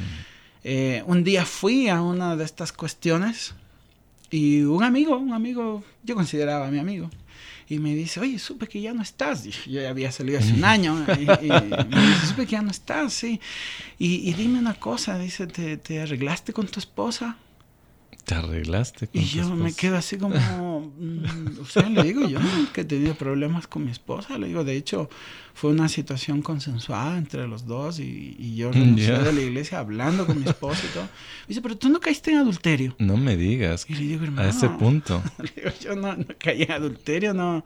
Eh, 0.64 1.04
un 1.06 1.22
día 1.22 1.44
fui 1.44 1.88
a 1.88 2.02
una 2.02 2.34
de 2.34 2.44
estas 2.44 2.72
cuestiones 2.72 3.54
y 4.30 4.62
un 4.62 4.82
amigo, 4.82 5.16
un 5.16 5.32
amigo, 5.32 5.84
yo 6.02 6.16
consideraba 6.16 6.68
mi 6.70 6.78
amigo, 6.78 7.08
y 7.68 7.78
me 7.78 7.94
dice, 7.94 8.20
oye, 8.20 8.38
supe 8.38 8.68
que 8.68 8.80
ya 8.80 8.94
no 8.94 9.02
estás. 9.02 9.44
yo 9.44 9.80
ya 9.80 9.88
había 9.88 10.12
salido 10.12 10.38
hace 10.38 10.52
un 10.52 10.64
año. 10.64 11.04
Y, 11.18 11.26
me 11.26 11.36
dice, 11.36 12.26
supe 12.28 12.46
que 12.46 12.52
ya 12.52 12.62
no 12.62 12.70
estás, 12.70 13.12
sí. 13.12 13.40
Y, 13.98 14.32
dime 14.34 14.58
una 14.58 14.74
cosa, 14.74 15.18
dice, 15.18 15.46
¿te, 15.46 15.76
¿te, 15.76 16.00
arreglaste 16.00 16.52
con 16.52 16.68
tu 16.68 16.78
esposa? 16.78 17.36
¿Te 18.24 18.34
arreglaste 18.34 19.08
con 19.08 19.20
Y 19.20 19.24
yo 19.24 19.48
me 19.54 19.72
quedo 19.72 19.96
así 19.96 20.16
como, 20.16 20.34
o 21.60 21.64
sea, 21.64 21.88
le 21.88 22.02
digo, 22.02 22.28
yo 22.28 22.38
nunca 22.40 22.80
he 22.80 22.84
tenido 22.84 23.14
problemas 23.14 23.66
con 23.66 23.84
mi 23.84 23.90
esposa. 23.90 24.38
Le 24.38 24.48
digo, 24.48 24.64
de 24.64 24.76
hecho, 24.76 25.08
fue 25.54 25.70
una 25.70 25.88
situación 25.88 26.42
consensuada 26.42 27.18
entre 27.18 27.46
los 27.46 27.66
dos 27.66 27.98
y, 28.00 28.54
yo 28.56 28.72
renuncié 28.72 29.18
de 29.18 29.32
la 29.32 29.40
iglesia 29.40 29.78
hablando 29.78 30.26
con 30.26 30.38
mi 30.38 30.48
esposa 30.48 30.82
y 30.84 30.94
todo. 30.94 31.04
Me 31.04 31.48
dice, 31.48 31.62
pero 31.62 31.76
tú 31.76 31.88
no 31.88 32.00
caíste 32.00 32.30
en 32.32 32.38
adulterio. 32.38 32.94
No 32.98 33.16
me 33.16 33.36
digas. 33.36 33.86
Y 33.88 33.94
le 33.94 34.00
digo, 34.00 34.24
hermano. 34.24 34.48
A 34.48 34.50
ese 34.50 34.68
punto. 34.68 35.22
le 35.38 35.52
digo, 35.54 35.70
yo 35.80 35.96
no, 35.96 36.16
caí 36.38 36.62
en 36.62 36.72
adulterio, 36.72 37.34
no. 37.34 37.64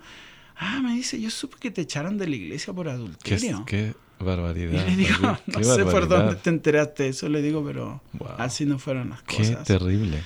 Ah, 0.56 0.80
me 0.82 0.94
dice, 0.94 1.20
yo 1.20 1.30
supe 1.30 1.56
que 1.58 1.70
te 1.70 1.80
echaron 1.82 2.18
de 2.18 2.28
la 2.28 2.36
iglesia 2.36 2.72
por 2.72 2.88
adulterio. 2.88 3.64
¿Qué, 3.66 3.94
barbaridad. 4.18 4.86
Y 4.86 4.90
le 4.90 4.96
digo, 4.96 5.38
no 5.46 5.64
sé 5.64 5.84
por 5.84 6.08
dónde 6.08 6.36
te 6.36 6.50
enteraste 6.50 7.08
eso. 7.08 7.28
Le 7.28 7.42
digo, 7.42 7.64
pero 7.64 8.02
así 8.38 8.66
no 8.66 8.78
fueron 8.78 9.10
las 9.10 9.22
cosas. 9.22 9.58
Qué 9.58 9.64
terrible. 9.64 10.22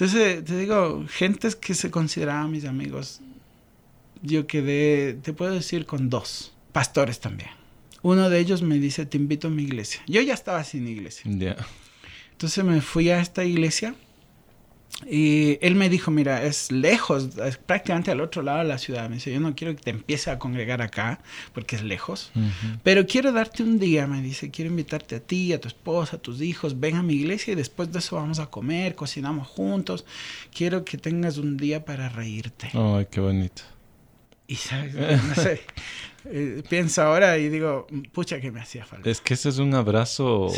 Entonces, 0.00 0.42
te 0.46 0.56
digo, 0.56 1.04
gentes 1.10 1.54
que 1.54 1.74
se 1.74 1.90
consideraban 1.90 2.50
mis 2.50 2.64
amigos, 2.64 3.20
yo 4.22 4.46
quedé, 4.46 5.12
te 5.12 5.34
puedo 5.34 5.52
decir, 5.52 5.84
con 5.84 6.08
dos 6.08 6.54
pastores 6.72 7.20
también. 7.20 7.50
Uno 8.00 8.30
de 8.30 8.38
ellos 8.38 8.62
me 8.62 8.78
dice, 8.78 9.04
te 9.04 9.18
invito 9.18 9.48
a 9.48 9.50
mi 9.50 9.62
iglesia. 9.62 10.00
Yo 10.06 10.22
ya 10.22 10.32
estaba 10.32 10.64
sin 10.64 10.88
iglesia. 10.88 11.30
Entonces 12.32 12.64
me 12.64 12.80
fui 12.80 13.10
a 13.10 13.20
esta 13.20 13.44
iglesia 13.44 13.94
y 15.08 15.58
él 15.62 15.76
me 15.76 15.88
dijo, 15.88 16.10
mira, 16.10 16.44
es 16.44 16.70
lejos, 16.70 17.30
es 17.38 17.56
prácticamente 17.56 18.10
al 18.10 18.20
otro 18.20 18.42
lado 18.42 18.58
de 18.58 18.64
la 18.64 18.78
ciudad. 18.78 19.08
Me 19.08 19.16
dice, 19.16 19.32
yo 19.32 19.40
no 19.40 19.54
quiero 19.54 19.74
que 19.74 19.82
te 19.82 19.90
empieces 19.90 20.28
a 20.28 20.38
congregar 20.38 20.82
acá 20.82 21.20
porque 21.54 21.76
es 21.76 21.82
lejos, 21.82 22.30
pero 22.82 23.06
quiero 23.06 23.32
darte 23.32 23.62
un 23.62 23.78
día, 23.78 24.06
me 24.06 24.20
dice, 24.20 24.50
quiero 24.50 24.70
invitarte 24.70 25.16
a 25.16 25.20
ti, 25.20 25.52
a 25.52 25.60
tu 25.60 25.68
esposa, 25.68 26.16
a 26.16 26.18
tus 26.18 26.42
hijos, 26.42 26.78
ven 26.78 26.96
a 26.96 27.02
mi 27.02 27.14
iglesia 27.14 27.52
y 27.52 27.56
después 27.56 27.90
de 27.92 28.00
eso 28.00 28.16
vamos 28.16 28.38
a 28.40 28.46
comer, 28.46 28.94
cocinamos 28.94 29.48
juntos. 29.48 30.04
Quiero 30.54 30.84
que 30.84 30.98
tengas 30.98 31.38
un 31.38 31.56
día 31.56 31.84
para 31.84 32.08
reírte. 32.08 32.70
Ay, 32.74 33.06
qué 33.10 33.20
bonito. 33.20 33.62
Y 34.50 34.56
sabes, 34.56 34.94
no 34.96 35.34
sé, 35.36 35.60
eh, 36.24 36.64
pienso 36.68 37.02
ahora 37.02 37.38
y 37.38 37.48
digo, 37.48 37.86
pucha 38.10 38.40
que 38.40 38.50
me 38.50 38.60
hacía 38.60 38.84
falta. 38.84 39.08
Es 39.08 39.20
que 39.20 39.34
ese 39.34 39.48
es 39.48 39.58
un 39.58 39.72
abrazo 39.76 40.48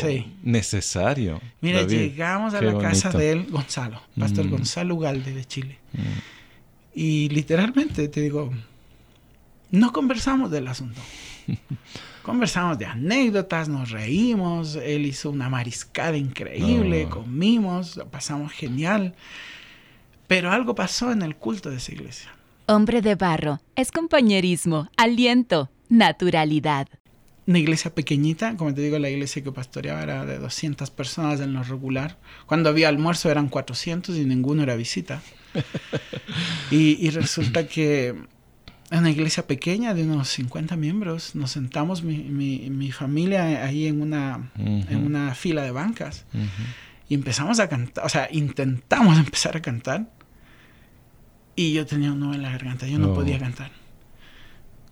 necesario. 0.41 1.39
Mira, 1.61 1.83
llegamos 1.83 2.55
a 2.55 2.61
la 2.63 2.75
casa 2.79 3.11
de 3.11 3.33
él, 3.33 3.47
Gonzalo, 3.51 4.01
Pastor 4.17 4.47
mm. 4.47 4.49
Gonzalo 4.49 4.95
Ugalde 4.95 5.31
de 5.31 5.45
Chile. 5.45 5.77
Mm. 5.91 6.01
Y 6.95 7.29
literalmente 7.29 8.07
te 8.07 8.21
digo, 8.21 8.51
no 9.69 9.93
conversamos 9.93 10.49
del 10.49 10.67
asunto. 10.69 10.99
conversamos 12.23 12.79
de 12.79 12.87
anécdotas, 12.87 13.69
nos 13.69 13.91
reímos, 13.91 14.75
él 14.75 15.05
hizo 15.05 15.29
una 15.29 15.49
mariscada 15.49 16.17
increíble, 16.17 17.07
comimos, 17.09 18.01
pasamos 18.09 18.53
genial. 18.53 19.13
Pero 20.25 20.51
algo 20.51 20.73
pasó 20.73 21.11
en 21.11 21.21
el 21.21 21.35
culto 21.35 21.69
de 21.69 21.77
esa 21.77 21.91
iglesia. 21.91 22.33
Hombre 22.65 23.01
de 23.01 23.15
barro 23.15 23.59
es 23.75 23.91
compañerismo, 23.91 24.89
aliento, 24.95 25.69
naturalidad. 25.89 26.87
Una 27.45 27.59
iglesia 27.59 27.93
pequeñita, 27.93 28.55
como 28.55 28.73
te 28.73 28.79
digo, 28.79 28.97
la 28.99 29.09
iglesia 29.09 29.43
que 29.43 29.51
pastoreaba 29.51 30.01
era 30.01 30.25
de 30.25 30.39
200 30.39 30.89
personas 30.91 31.41
en 31.41 31.51
lo 31.51 31.61
regular. 31.63 32.17
Cuando 32.45 32.69
había 32.69 32.87
almuerzo 32.87 33.29
eran 33.29 33.49
400 33.49 34.15
y 34.15 34.23
ninguno 34.23 34.63
era 34.63 34.77
visita. 34.77 35.21
y, 36.71 37.09
resulta 37.09 37.67
que 37.67 38.15
en 38.91 38.99
una 38.99 39.11
iglesia 39.11 39.45
pequeña 39.45 39.93
de 39.93 40.03
unos 40.03 40.29
50 40.29 40.77
miembros, 40.77 41.35
nos 41.35 41.51
sentamos 41.51 42.01
mi, 42.01 42.15
mi, 42.15 42.91
familia 42.93 43.65
ahí 43.65 43.87
en 43.87 44.01
una, 44.01 44.51
en 44.57 45.05
una 45.05 45.35
fila 45.35 45.63
de 45.63 45.71
bancas 45.71 46.25
y 47.09 47.15
empezamos 47.15 47.59
a 47.59 47.67
cantar, 47.67 48.05
o 48.05 48.09
sea, 48.09 48.29
intentamos 48.31 49.17
empezar 49.19 49.57
a 49.57 49.61
cantar 49.61 50.07
y 51.55 51.73
yo 51.73 51.85
tenía 51.85 52.11
un 52.11 52.19
nudo 52.19 52.33
en 52.33 52.41
la 52.41 52.51
garganta, 52.51 52.87
yo 52.87 52.99
no, 52.99 53.13
podía 53.13 53.39
cantar. 53.39 53.71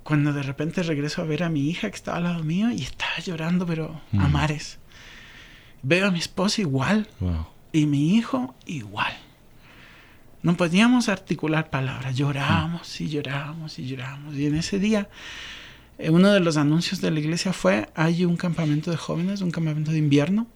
Cuando 0.03 0.33
de 0.33 0.43
repente 0.43 0.83
regreso 0.83 1.21
a 1.21 1.25
ver 1.25 1.43
a 1.43 1.49
mi 1.49 1.69
hija 1.69 1.89
que 1.89 1.95
estaba 1.95 2.17
al 2.17 2.23
lado 2.23 2.43
mío 2.43 2.71
y 2.71 2.81
estaba 2.81 3.17
llorando, 3.19 3.65
pero 3.65 4.01
a 4.13 4.27
mm. 4.27 4.31
mares. 4.31 4.79
Veo 5.83 6.07
a 6.07 6.11
mi 6.11 6.19
esposa 6.19 6.61
igual 6.61 7.07
y 7.71 7.85
mi 7.85 8.15
hijo 8.15 8.55
igual. 8.65 9.13
No 10.43 10.57
podíamos 10.57 11.07
articular 11.07 11.69
palabras, 11.69 12.15
llorábamos 12.15 12.99
y 12.99 13.09
llorábamos 13.09 13.77
y 13.77 13.87
llorábamos. 13.87 14.35
Y 14.35 14.47
en 14.47 14.55
ese 14.55 14.79
día, 14.79 15.07
eh, 15.99 16.09
uno 16.09 16.31
de 16.31 16.39
los 16.39 16.57
anuncios 16.57 16.99
de 16.99 17.11
la 17.11 17.19
iglesia 17.19 17.53
fue, 17.53 17.89
hay 17.95 18.25
un 18.25 18.37
campamento 18.37 18.89
de 18.89 18.97
jóvenes, 18.97 19.41
un 19.41 19.51
campamento 19.51 19.91
de 19.91 19.99
invierno, 19.99 20.47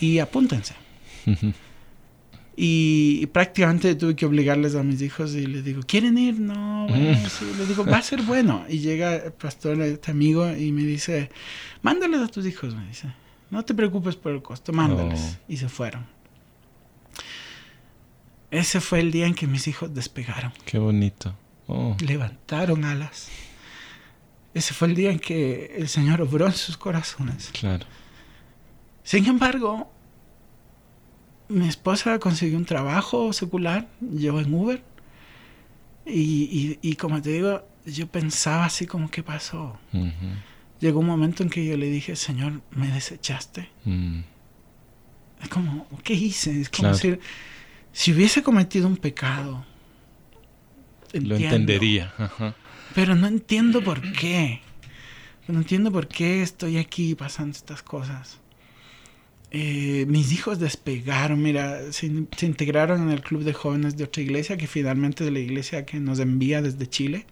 y 0.00 0.18
apúntense. 0.18 0.74
Y, 2.58 3.26
prácticamente 3.26 3.94
tuve 3.96 4.16
que 4.16 4.24
obligarles 4.24 4.74
a 4.74 4.82
mis 4.82 5.02
hijos 5.02 5.34
y 5.34 5.46
les 5.46 5.62
digo, 5.62 5.82
¿quieren 5.86 6.16
ir? 6.16 6.40
No, 6.40 6.86
bueno, 6.88 7.18
mm. 7.18 7.58
Les 7.58 7.68
digo, 7.68 7.84
va 7.84 7.98
a 7.98 8.02
ser 8.02 8.22
bueno. 8.22 8.64
Y 8.70 8.78
llega 8.78 9.16
el 9.16 9.32
pastor, 9.32 9.80
este 9.82 10.10
amigo, 10.10 10.50
y 10.56 10.72
me 10.72 10.82
dice, 10.82 11.30
mándales 11.82 12.22
a 12.22 12.28
tus 12.28 12.46
hijos, 12.46 12.74
me 12.74 12.86
dice. 12.88 13.12
No 13.50 13.64
te 13.64 13.74
preocupes 13.74 14.16
por 14.16 14.32
el 14.32 14.42
costo, 14.42 14.72
mándales. 14.72 15.38
Oh. 15.38 15.52
Y 15.52 15.58
se 15.58 15.68
fueron. 15.68 16.06
Ese 18.50 18.80
fue 18.80 19.00
el 19.00 19.12
día 19.12 19.26
en 19.26 19.34
que 19.34 19.46
mis 19.46 19.68
hijos 19.68 19.92
despegaron. 19.92 20.52
Qué 20.64 20.78
bonito. 20.78 21.36
Oh. 21.66 21.96
Levantaron 22.00 22.84
alas. 22.84 23.28
Ese 24.54 24.72
fue 24.72 24.88
el 24.88 24.94
día 24.94 25.10
en 25.10 25.18
que 25.18 25.74
el 25.76 25.88
Señor 25.88 26.22
obró 26.22 26.46
en 26.46 26.54
sus 26.54 26.78
corazones. 26.78 27.50
Claro. 27.52 27.84
Sin 29.02 29.26
embargo, 29.26 29.92
mi 31.48 31.68
esposa 31.68 32.18
consiguió 32.18 32.56
un 32.56 32.64
trabajo 32.64 33.32
secular, 33.32 33.88
yo 34.00 34.40
en 34.40 34.52
Uber. 34.52 34.82
Y, 36.04 36.78
y, 36.82 36.94
como 36.94 37.20
te 37.20 37.30
digo, 37.30 37.66
yo 37.84 38.06
pensaba 38.06 38.66
así 38.66 38.86
como, 38.86 39.10
¿qué 39.10 39.22
pasó? 39.22 39.76
Llegó 40.78 41.00
un 41.00 41.06
momento 41.06 41.42
en 41.42 41.50
que 41.50 41.64
yo 41.64 41.76
le 41.76 41.90
dije, 41.90 42.14
Señor, 42.14 42.60
¿me 42.70 42.88
desechaste? 42.88 43.68
Mm. 43.84 44.20
Es 45.42 45.48
como, 45.48 45.86
¿qué 46.04 46.14
hice? 46.14 46.60
Es 46.60 46.70
como 46.70 46.88
decir, 46.88 47.20
Si 47.92 48.12
hubiese 48.12 48.42
cometido 48.42 48.86
un 48.86 48.96
pecado, 48.96 49.64
lo 51.12 51.36
entendería. 51.36 52.12
Pero 52.94 53.14
no 53.14 53.26
entiendo 53.26 53.82
por 53.82 54.00
qué. 54.12 54.60
No 55.48 55.58
entiendo 55.58 55.92
por 55.92 56.08
qué 56.08 56.42
estoy 56.42 56.78
aquí 56.78 57.14
pasando 57.14 57.56
estas 57.56 57.82
cosas. 57.82 58.38
Eh, 59.52 60.06
mis 60.08 60.32
hijos 60.32 60.58
despegaron, 60.58 61.40
mira, 61.40 61.92
se, 61.92 62.06
integraron 62.06 63.02
en 63.02 63.10
el 63.10 63.22
club 63.22 63.44
de 63.44 63.52
jóvenes 63.52 63.96
de 63.96 64.04
otra 64.04 64.22
iglesia, 64.22 64.56
que 64.56 64.66
finalmente 64.66 65.24
es 65.24 65.32
la 65.32 65.38
iglesia 65.38 65.86
que 65.86 66.00
nos 66.00 66.18
envía 66.18 66.62
desde 66.62 66.88
Chile, 66.88 67.26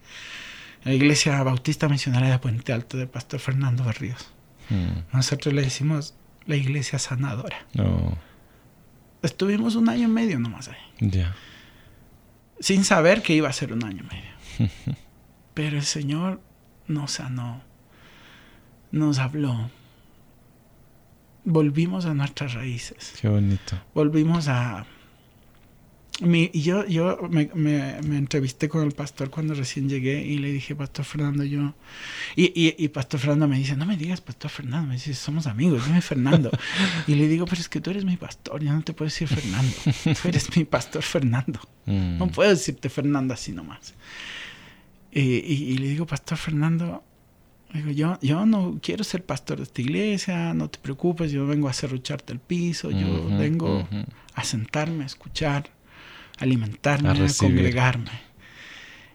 la 0.85 0.93
iglesia 0.93 1.43
bautista 1.43 1.89
misionaria 1.89 2.31
de 2.31 2.39
Puente 2.39 2.73
Alto 2.73 2.97
del 2.97 3.09
pastor 3.09 3.41
Fernando 3.41 3.85
Barrios. 3.85 4.29
Mm. 4.71 5.17
Nosotros 5.17 5.53
le 5.55 5.63
decimos 5.63 6.15
la 6.47 6.57
iglesia 6.57 6.99
sanadora. 6.99 7.67
Estuvimos 9.23 9.75
un 9.75 9.89
año 9.89 10.05
y 10.05 10.11
medio 10.11 10.39
nomás 10.39 10.69
ahí. 10.69 10.77
Ya. 11.01 11.35
Sin 12.61 12.85
saber 12.85 13.23
que 13.23 13.35
iba 13.35 13.49
a 13.49 13.53
ser 13.53 13.73
un 13.73 13.85
año 13.85 14.05
y 14.05 14.15
medio. 14.15 14.71
Pero 15.55 15.79
el 15.79 15.85
Señor 15.85 16.41
nos 16.87 17.13
sanó, 17.13 17.63
nos 18.93 19.19
habló, 19.19 19.71
volvimos 21.45 22.07
a 22.07 22.15
nuestras 22.15 22.55
raíces. 22.55 23.15
Qué 23.21 23.29
bonito. 23.29 23.81
Volvimos 23.95 24.49
a... 24.49 24.87
Mi, 26.21 26.49
yo 26.55 26.87
yo 26.87 27.19
me, 27.29 27.51
me, 27.55 27.99
entrevisté 28.17 28.69
con 28.69 28.85
el 28.85 28.93
pastor 28.93 29.31
cuando 29.31 29.53
recién 29.53 29.89
llegué 29.89 30.25
y 30.25 30.39
le 30.39 30.53
dije, 30.53 30.77
Pastor 30.77 31.05
Fernando, 31.05 31.43
yo... 31.43 31.75
Y, 32.37 32.53
y, 32.55 32.77
y, 32.79 32.89
Pastor 32.89 33.19
Fernando 33.19 33.49
me 33.49 33.59
dice, 33.59 33.77
no 33.77 33.85
me 33.85 33.97
digas 33.97 34.21
Pastor 34.21 34.49
Fernando, 34.49 34.87
me 34.87 34.95
dice, 34.95 35.13
somos 35.15 35.49
amigos, 35.49 35.85
dime 35.87 36.01
Fernando. 36.01 36.53
y 37.09 37.17
le 37.17 37.27
digo, 37.27 37.47
pero 37.47 37.61
es 37.61 37.69
que 37.69 37.81
tú 37.81 37.91
eres 37.91 38.05
mi 38.05 38.17
pastor, 38.17 38.63
ya 38.63 38.73
no 38.73 38.83
te 38.83 38.93
puedo 38.93 39.07
decir 39.07 39.27
Fernando, 39.27 39.73
tú 40.23 40.29
eres 40.29 40.57
mi 40.57 40.65
pastor 40.65 41.03
Fernando. 41.03 41.59
Mm. 41.87 42.19
No 42.19 42.29
puedo 42.29 42.49
decirte 42.49 42.89
Fernando 42.89 43.35
así 43.35 43.51
nomás. 43.51 43.95
y, 45.11 45.21
y 45.21 45.79
le 45.79 45.89
digo, 45.89 46.07
Pastor 46.07 46.39
Fernando, 46.39 47.03
Digo, 47.75 47.91
yo, 47.91 48.19
yo 48.23 48.47
no 48.47 48.79
quiero 48.81 49.03
ser 49.03 49.25
pastor 49.25 49.57
de 49.57 49.65
esta 49.65 49.83
iglesia, 49.83 50.55
no 50.55 50.71
te 50.71 50.79
preocupes, 50.79 51.33
yo 51.33 51.45
vengo 51.45 51.69
a 51.69 51.73
serrucharte 51.73 52.33
el 52.33 52.39
piso, 52.39 52.93
yo 52.93 53.27
vengo 53.37 53.85
a 54.35 54.45
sentarme, 54.45 55.03
a 55.03 55.07
escuchar, 55.07 55.69
a 56.39 56.45
alimentarme, 56.45 57.09
a, 57.09 57.15
congregarme. 57.37 58.13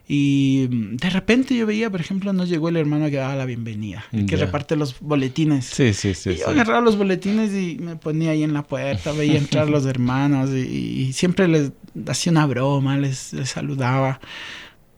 Y 0.06 0.68
mm, 0.70 0.96
de 0.96 1.08
repente 1.08 1.56
yo 1.56 1.64
veía, 1.64 1.88
por 1.88 2.02
ejemplo, 2.02 2.34
nos 2.34 2.50
llegó 2.50 2.68
el 2.68 2.76
hermano 2.76 3.08
que 3.08 3.16
daba 3.16 3.34
la 3.34 3.46
bienvenida, 3.46 4.04
que 4.28 4.36
reparte 4.36 4.76
los 4.76 5.00
boletines. 5.00 5.64
Sí, 5.64 5.94
sí, 5.94 6.12
sí. 6.12 6.30
Y 6.30 6.36
yo 6.40 6.48
agarraba 6.48 6.82
los 6.82 6.98
boletines 6.98 7.54
y 7.54 7.78
me 7.80 7.96
ponía 7.96 8.32
ahí 8.32 8.42
en 8.42 8.52
la 8.52 8.62
puerta, 8.62 9.12
veía 9.12 9.38
entrar 9.38 9.70
los 9.70 9.86
hermanos 9.86 10.50
y, 10.50 11.14
siempre 11.14 11.48
les 11.48 11.72
hacía 12.06 12.32
una 12.32 12.44
broma, 12.44 12.98
les, 12.98 13.32
les 13.32 13.48
saludaba 13.48 14.20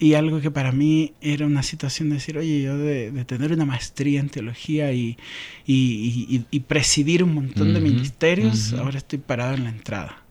y 0.02 0.14
algo 0.14 0.40
que 0.40 0.50
para 0.50 0.72
mí 0.72 1.12
era 1.20 1.46
una 1.46 1.62
situación 1.62 2.08
de 2.08 2.16
decir, 2.16 2.36
oye, 2.36 2.60
yo 2.60 2.76
de, 2.76 3.24
tener 3.24 3.52
una 3.52 3.64
maestría 3.64 4.18
en 4.18 4.30
teología 4.30 4.92
y, 4.92 5.16
y, 5.64 6.60
presidir 6.66 7.22
un 7.22 7.34
montón 7.34 7.72
de 7.72 7.80
ministerios, 7.80 8.72
ahora 8.72 8.98
estoy 8.98 9.20
parado 9.20 9.54
en 9.54 9.62
la 9.62 9.70
entrada, 9.70 10.24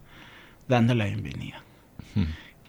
dando 0.67 0.93
la 0.93 1.05
bienvenida. 1.05 1.63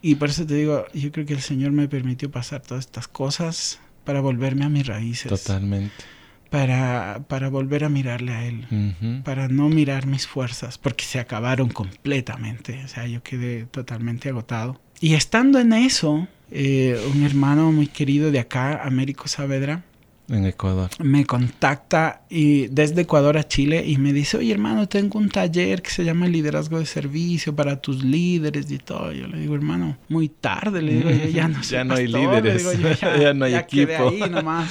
Y 0.01 0.15
por 0.15 0.29
eso 0.29 0.47
te 0.47 0.55
digo, 0.55 0.85
yo 0.95 1.11
creo 1.11 1.27
que 1.27 1.33
el 1.33 1.41
Señor 1.41 1.73
me 1.73 1.89
permitió 1.89 2.31
pasar 2.31 2.63
todas 2.63 2.85
estas 2.85 3.09
cosas 3.09 3.81
para 4.05 4.21
volverme 4.21 4.65
a 4.65 4.69
mis 4.69 4.87
raíces. 4.87 5.29
Totalmente. 5.29 6.05
Para, 6.51 7.25
para 7.27 7.49
volver 7.49 7.83
a 7.83 7.89
mirarle 7.89 8.33
a 8.33 8.47
Él, 8.47 9.23
para 9.25 9.49
no 9.49 9.69
mirar 9.69 10.07
mis 10.07 10.29
fuerzas, 10.29 10.79
porque 10.79 11.05
se 11.05 11.19
acabaron 11.19 11.69
completamente. 11.69 12.81
O 12.85 12.89
sea, 12.89 13.09
yo 13.09 13.25
quedé 13.25 13.65
totalmente 13.65 14.29
agotado. 14.29 14.81
Y 15.01 15.15
estando 15.15 15.59
en 15.59 15.73
eso, 15.73 16.29
eh, 16.53 17.01
un 17.15 17.23
hermano 17.25 17.73
muy 17.73 17.87
querido 17.87 18.31
de 18.31 18.39
acá, 18.39 18.83
Américo 18.85 19.29
Saavedra, 19.29 19.83
en 20.29 20.47
Ecuador. 20.47 20.91
Me 20.99 21.27
contacta 21.27 22.23
y 22.31 22.69
desde 22.69 23.03
Ecuador 23.03 23.37
a 23.37 23.47
Chile 23.47 23.85
y 23.87 23.99
me 23.99 24.13
dice, 24.13 24.39
oye 24.39 24.53
hermano, 24.53 24.89
tengo 24.89 25.19
un 25.19 25.29
taller 25.29 25.83
que 25.83 25.91
se 25.91 26.05
llama 26.05 26.27
Liderazgo 26.27 26.79
de 26.79 26.87
Servicio 26.87 27.55
para 27.55 27.81
tus 27.81 28.03
líderes 28.03 28.71
y 28.71 28.79
todo. 28.79 29.13
Yo 29.13 29.27
le 29.27 29.41
digo, 29.41 29.55
hermano, 29.55 29.99
muy 30.09 30.29
tarde, 30.29 30.81
le 30.81 30.95
digo, 30.95 31.11
ya 31.11 31.49
no 31.49 31.61
Ya 31.71 31.85
no 31.85 31.95
hay 31.95 32.07
líderes, 32.07 32.67
ya, 33.01 33.35
no 33.35 33.45
hay 33.45 33.57
equipo. 33.57 34.09
ahí 34.09 34.21
nomás. 34.31 34.71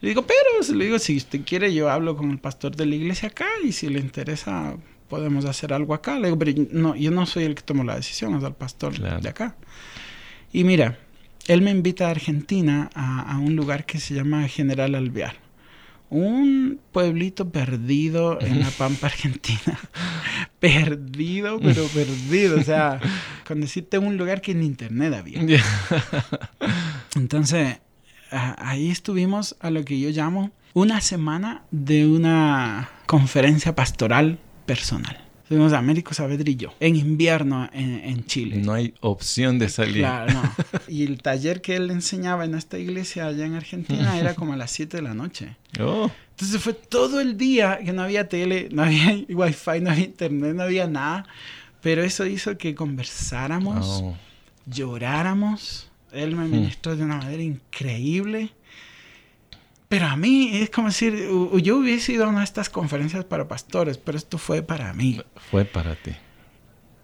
Le 0.00 0.08
digo, 0.08 0.24
pero, 0.26 0.74
le 0.74 0.84
digo, 0.84 0.98
si 0.98 1.16
usted 1.16 1.42
quiere, 1.44 1.74
yo 1.74 1.90
hablo 1.90 2.16
con 2.16 2.30
el 2.30 2.38
pastor 2.38 2.76
de 2.76 2.86
la 2.86 2.94
iglesia 2.94 3.28
acá 3.28 3.48
y 3.62 3.72
si 3.72 3.88
le 3.88 3.98
interesa, 4.00 4.76
podemos 5.08 5.44
hacer 5.44 5.72
algo 5.72 5.92
acá. 5.92 6.18
Le 6.18 6.28
digo, 6.28 6.38
pero 6.38 6.52
no, 6.70 6.94
yo 6.94 7.10
no 7.10 7.26
soy 7.26 7.44
el 7.44 7.54
que 7.54 7.62
tomo 7.62 7.84
la 7.84 7.96
decisión, 7.96 8.34
es 8.36 8.42
el 8.42 8.54
pastor 8.54 8.98
de 8.98 9.28
acá. 9.28 9.56
Y 10.52 10.64
mira, 10.64 10.98
él 11.46 11.62
me 11.62 11.70
invita 11.70 12.08
a 12.08 12.10
Argentina 12.10 12.90
a, 12.94 13.38
un 13.38 13.56
lugar 13.56 13.86
que 13.86 14.00
se 14.00 14.14
llama 14.14 14.46
General 14.48 14.94
Alvear. 14.94 15.36
Un 16.10 16.80
pueblito 16.92 17.50
perdido 17.50 18.40
en 18.40 18.60
la 18.60 18.70
Pampa 18.70 19.08
Argentina. 19.08 19.78
perdido, 20.60 21.58
pero 21.60 21.86
perdido. 21.94 22.58
O 22.58 22.62
sea, 22.62 23.00
con 23.46 23.60
decirte 23.60 23.98
un 23.98 24.16
lugar 24.16 24.40
que 24.40 24.52
en 24.52 24.62
internet 24.62 25.14
había. 25.14 25.40
Entonces, 27.16 27.80
ahí 28.30 28.90
estuvimos 28.90 29.56
a 29.60 29.70
lo 29.70 29.84
que 29.84 29.98
yo 29.98 30.10
llamo 30.10 30.52
una 30.72 31.00
semana 31.00 31.64
de 31.70 32.06
una 32.06 32.90
conferencia 33.06 33.74
pastoral 33.74 34.38
personal. 34.66 35.23
Fuimos 35.46 35.74
a 35.74 35.78
Américo 35.78 36.14
Saavedra 36.14 36.50
y 36.50 36.56
yo, 36.56 36.72
en 36.80 36.96
invierno 36.96 37.68
en, 37.72 38.24
Chile. 38.24 38.56
No 38.56 38.72
hay 38.72 38.94
opción 39.00 39.58
de 39.58 39.68
salir. 39.68 39.98
Claro, 39.98 40.32
no. 40.32 40.42
Y 40.88 41.04
el 41.04 41.20
taller 41.20 41.60
que 41.60 41.76
él 41.76 41.90
enseñaba 41.90 42.46
en 42.46 42.54
esta 42.54 42.78
iglesia 42.78 43.26
allá 43.26 43.44
en 43.44 43.54
Argentina 43.54 44.18
era 44.18 44.34
como 44.34 44.54
a 44.54 44.56
las 44.56 44.70
7 44.70 44.96
de 44.96 45.02
la 45.02 45.12
noche. 45.12 45.56
Oh. 45.78 46.10
Entonces 46.30 46.62
fue 46.62 46.72
todo 46.72 47.20
el 47.20 47.36
día 47.36 47.78
que 47.84 47.92
no 47.92 48.02
había 48.02 48.26
tele, 48.26 48.68
no 48.72 48.84
había 48.84 49.18
wifi, 49.28 49.80
no 49.82 49.90
había 49.90 50.04
internet, 50.04 50.54
no 50.54 50.62
había 50.62 50.86
nada. 50.86 51.26
Pero 51.82 52.02
eso 52.02 52.24
hizo 52.24 52.56
que 52.56 52.74
conversáramos, 52.74 54.00
oh. 54.02 54.16
lloráramos. 54.64 55.90
Él 56.10 56.36
me 56.36 56.46
hmm. 56.46 56.50
ministró 56.50 56.96
de 56.96 57.04
una 57.04 57.18
manera 57.18 57.42
increíble. 57.42 58.50
Pero 59.94 60.06
a 60.06 60.16
mí 60.16 60.50
es 60.54 60.70
como 60.70 60.88
decir, 60.88 61.28
yo 61.62 61.76
hubiese 61.76 62.14
ido 62.14 62.24
a 62.24 62.28
una 62.28 62.40
de 62.40 62.46
estas 62.46 62.68
conferencias 62.68 63.24
para 63.24 63.46
pastores, 63.46 63.96
pero 63.96 64.18
esto 64.18 64.38
fue 64.38 64.60
para 64.60 64.92
mí. 64.92 65.20
Fue 65.52 65.64
para 65.64 65.94
ti. 65.94 66.10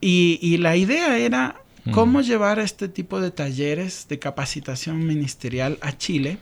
Y, 0.01 0.57
la 0.57 0.75
idea 0.75 1.17
era 1.17 1.63
mm. 1.85 1.93
cómo 1.93 2.21
llevar 2.21 2.59
este 2.59 2.89
tipo 2.89 3.21
de 3.21 3.31
talleres 3.31 4.09
de 4.09 4.19
capacitación 4.19 5.07
ministerial 5.07 5.79
a 5.83 5.97
Chile. 5.97 6.39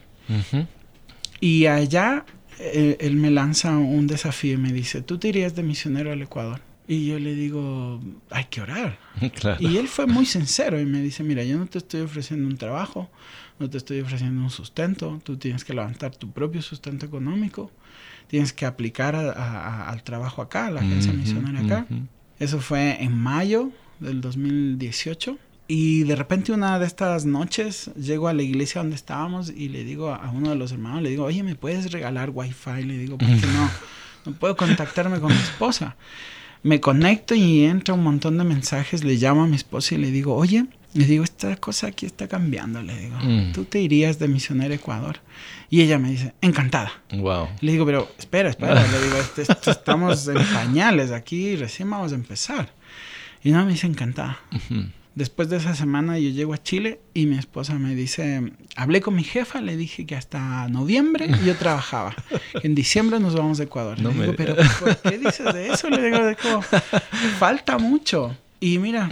Y 1.39 1.67
allá 1.67 2.25
eh, 2.59 2.97
él, 2.99 3.17
me 3.17 3.31
lanza 3.31 3.77
un 3.77 4.07
desafío 4.07 4.55
y 4.55 4.57
me 4.57 4.73
dice, 4.73 5.03
tú 5.03 5.19
te 5.19 5.29
irías 5.29 5.55
de 5.55 5.63
misionero 5.63 6.13
al 6.13 6.23
Ecuador. 6.23 6.63
Y 6.87 7.09
yo 7.09 7.19
le 7.19 7.35
digo, 7.35 8.01
hay 8.31 8.47
que 8.47 8.63
orar. 8.63 8.99
Y 9.61 9.77
él 9.77 9.87
fue 9.87 10.07
muy 10.07 10.25
sincero 10.25 10.81
y 10.81 10.87
me 10.87 11.03
dice, 11.03 11.23
mira, 11.25 11.45
yo 11.45 11.59
no 11.59 11.67
te 11.67 11.77
estoy 11.77 12.01
ofreciendo 12.01 12.49
un 12.49 12.57
trabajo, 12.57 13.11
no 13.59 13.69
te 13.69 13.79
estoy 13.79 14.01
ofreciendo 14.01 14.43
un 14.43 14.51
sustento, 14.51 15.21
tú 15.25 15.37
tienes 15.37 15.65
que 15.65 15.75
levantar 15.75 16.15
tu 16.15 16.31
propio 16.31 16.63
sustento 16.63 17.07
económico, 17.07 17.71
tienes 18.29 18.53
que 18.53 18.67
aplicar 18.67 19.15
al 19.17 20.03
trabajo 20.03 20.43
acá, 20.43 20.67
a 20.67 20.71
la 20.71 20.81
agencia 20.81 21.13
misionera 21.13 21.61
acá. 21.61 21.87
Eso 22.39 22.61
fue 22.61 23.03
en 23.03 23.17
mayo 23.17 23.71
del 24.01 24.21
2018. 24.21 25.39
Y 25.71 26.05
de 26.05 26.17
repente 26.17 26.53
una 26.53 26.79
de 26.79 26.87
estas 26.87 27.27
noches 27.27 27.91
llego 27.95 28.29
a 28.29 28.33
la 28.33 28.43
iglesia 28.43 28.81
donde 28.81 28.97
estábamos 28.97 29.51
y 29.51 29.69
le 29.69 29.85
digo 29.85 30.15
a 30.15 30.31
uno 30.31 30.49
de 30.49 30.57
los 30.57 30.73
hermanos, 30.73 31.03
le 31.03 31.11
digo, 31.11 31.25
oye, 31.25 31.43
¿me 31.43 31.57
puedes 31.57 31.93
regalar 31.93 32.31
wifi? 32.33 32.85
Le 32.85 32.97
digo, 32.97 33.19
porque 33.19 33.35
no, 33.35 33.71
no 34.25 34.33
puedo 34.33 34.57
contactarme 34.57 35.21
con 35.21 35.31
mi 35.31 35.39
esposa. 35.39 35.97
Me 36.63 36.81
conecto 36.81 37.35
y 37.35 37.65
entra 37.65 37.95
un 37.95 38.03
montón 38.03 38.39
de 38.39 38.45
mensajes, 38.45 39.05
le 39.05 39.17
llamo 39.17 39.45
a 39.45 39.47
mi 39.47 39.57
esposa 39.57 39.95
y 39.95 39.99
le 39.99 40.11
digo, 40.11 40.35
oye, 40.35 40.67
le 40.95 41.05
digo, 41.05 41.25
esta 41.25 41.57
cosa 41.57 41.89
aquí 41.89 42.07
está 42.07 42.29
cambiando, 42.29 42.83
le 42.83 42.97
digo. 42.97 43.17
Mm. 43.23 43.53
Tú 43.53 43.65
te 43.65 43.81
irías 43.81 44.19
de 44.19 44.29
misionero 44.29 44.73
a 44.73 44.77
Ecuador. 44.77 45.21
Y 45.71 45.83
ella 45.83 45.99
me 45.99 46.11
dice, 46.11 46.35
encantada. 46.41 46.93
Wow. 47.13 47.49
Le 47.61 47.73
digo, 47.73 47.85
pero 47.85 48.11
espera, 48.19 48.49
espera. 48.49 48.75
le 48.91 49.03
digo, 49.03 49.17
estamos 49.67 50.29
en 50.29 50.43
pañales 50.55 51.13
aquí, 51.13 51.57
recién 51.57 51.91
vamos 51.91 52.13
a 52.13 52.15
empezar. 52.15 52.73
Y 53.45 53.51
no, 53.51 53.65
me 53.65 53.73
dice, 53.73 53.87
encantada. 53.87 54.41
Después 55.15 55.49
de 55.49 55.57
esa 55.57 55.75
semana 55.75 56.19
yo 56.19 56.31
llego 56.31 56.55
a 56.55 56.63
Chile 56.63 57.01
y 57.13 57.27
mi 57.27 57.37
esposa 57.37 57.75
me 57.75 57.95
dice, 57.95 58.53
hablé 58.77 59.01
con 59.01 59.17
mi 59.17 59.25
jefa, 59.25 59.61
le 59.61 59.77
dije 59.77 60.07
que 60.07 60.15
hasta 60.15 60.69
noviembre 60.69 61.29
yo 61.45 61.57
trabajaba. 61.57 62.15
en 62.63 62.75
diciembre 62.75 63.19
nos 63.19 63.35
vamos 63.35 63.61
a 63.61 63.65
Ecuador. 63.65 63.99
le 63.99 64.11
digo, 64.11 64.33
pero 64.37 64.57
¿por 64.79 64.97
qué 64.99 65.19
dices 65.19 65.53
de 65.53 65.69
eso? 65.71 65.91
Le 65.91 66.03
digo, 66.03 66.63
falta 67.39 67.79
mucho. 67.79 68.37
Y 68.61 68.79
mira, 68.79 69.09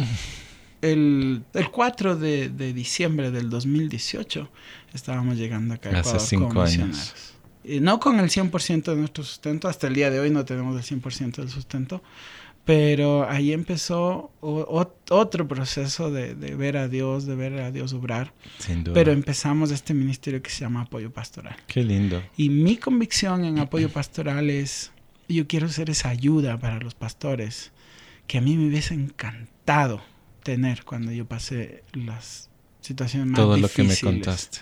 el, 0.83 1.43
el 1.55 1.71
4 1.71 2.17
de, 2.17 2.49
de, 2.49 2.73
diciembre 2.73 3.31
del 3.31 3.51
2018 3.51 4.49
estábamos 4.93 5.37
llegando 5.37 5.75
acá 5.75 5.91
a 5.91 6.01
Hace 6.01 6.37
como 6.37 6.63
años. 6.63 7.15
no 7.65 8.01
con 8.01 8.21
el 8.21 8.29
100% 8.29 8.85
de 8.85 8.97
nuestro 8.97 9.25
sustento, 9.25 9.69
hasta 9.69 9.87
el 9.87 9.95
día 9.95 10.11
de 10.11 10.21
hoy 10.21 10.31
no 10.31 10.45
tenemos 10.45 10.77
el 10.77 11.01
100% 11.01 11.37
del 11.37 11.51
sustento, 11.51 12.03
Pero 12.65 13.29
ahí 13.29 13.53
empezó 13.53 14.33
otro 14.41 15.47
proceso 15.47 16.11
de, 16.11 16.35
ver 16.35 16.77
a 16.77 16.89
Dios, 16.89 17.25
de 17.25 17.37
ver 17.37 17.61
a 17.61 17.71
Dios 17.71 17.93
obrar. 17.93 18.33
Sin 18.59 18.83
duda. 18.83 18.95
Pero 18.95 19.13
empezamos 19.13 19.71
este 19.71 19.95
ministerio 19.95 20.43
que 20.43 20.51
se 20.51 20.61
llama 20.61 20.83
Apoyo 20.83 21.13
Pastoral. 21.13 21.57
Qué 21.69 21.85
lindo. 21.85 22.21
Y 22.37 22.49
mi 22.49 22.77
convicción 22.77 23.45
en 23.45 23.61
Apoyo 23.61 23.89
Pastoral 23.89 24.51
es, 24.51 24.91
yo 25.29 25.47
quiero 25.47 25.69
ser 25.69 25.91
esa 25.91 26.09
ayuda 26.09 26.59
para 26.59 26.81
los 26.81 26.95
pastores 26.95 27.71
que 28.27 28.39
a 28.39 28.41
mí 28.41 28.57
me 28.57 28.67
hubiese 28.67 28.95
encantado 28.95 30.03
tener 30.47 30.85
cuando 30.85 31.11
yo 31.11 31.25
pasé 31.25 31.83
las 31.93 32.49
situaciones 32.81 33.27
más 33.27 33.37
Todo 33.37 33.57
difíciles. 33.57 33.99
Todo 33.99 34.13
lo 34.13 34.13
que 34.13 34.13
me 34.13 34.23
contaste. 34.23 34.59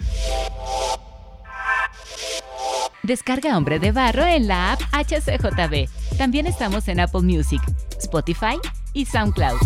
Descarga 3.03 3.55
Hombre 3.59 3.79
de 3.79 3.92
Barro 3.92 4.25
en 4.25 4.49
la 4.49 4.73
app 4.73 4.81
HCJB. 4.94 6.16
También 6.16 6.47
estamos 6.47 6.88
en 6.88 7.01
Apple 7.01 7.20
Music, 7.20 7.61
Spotify 7.99 8.57
y 8.94 9.05
SoundCloud. 9.05 9.59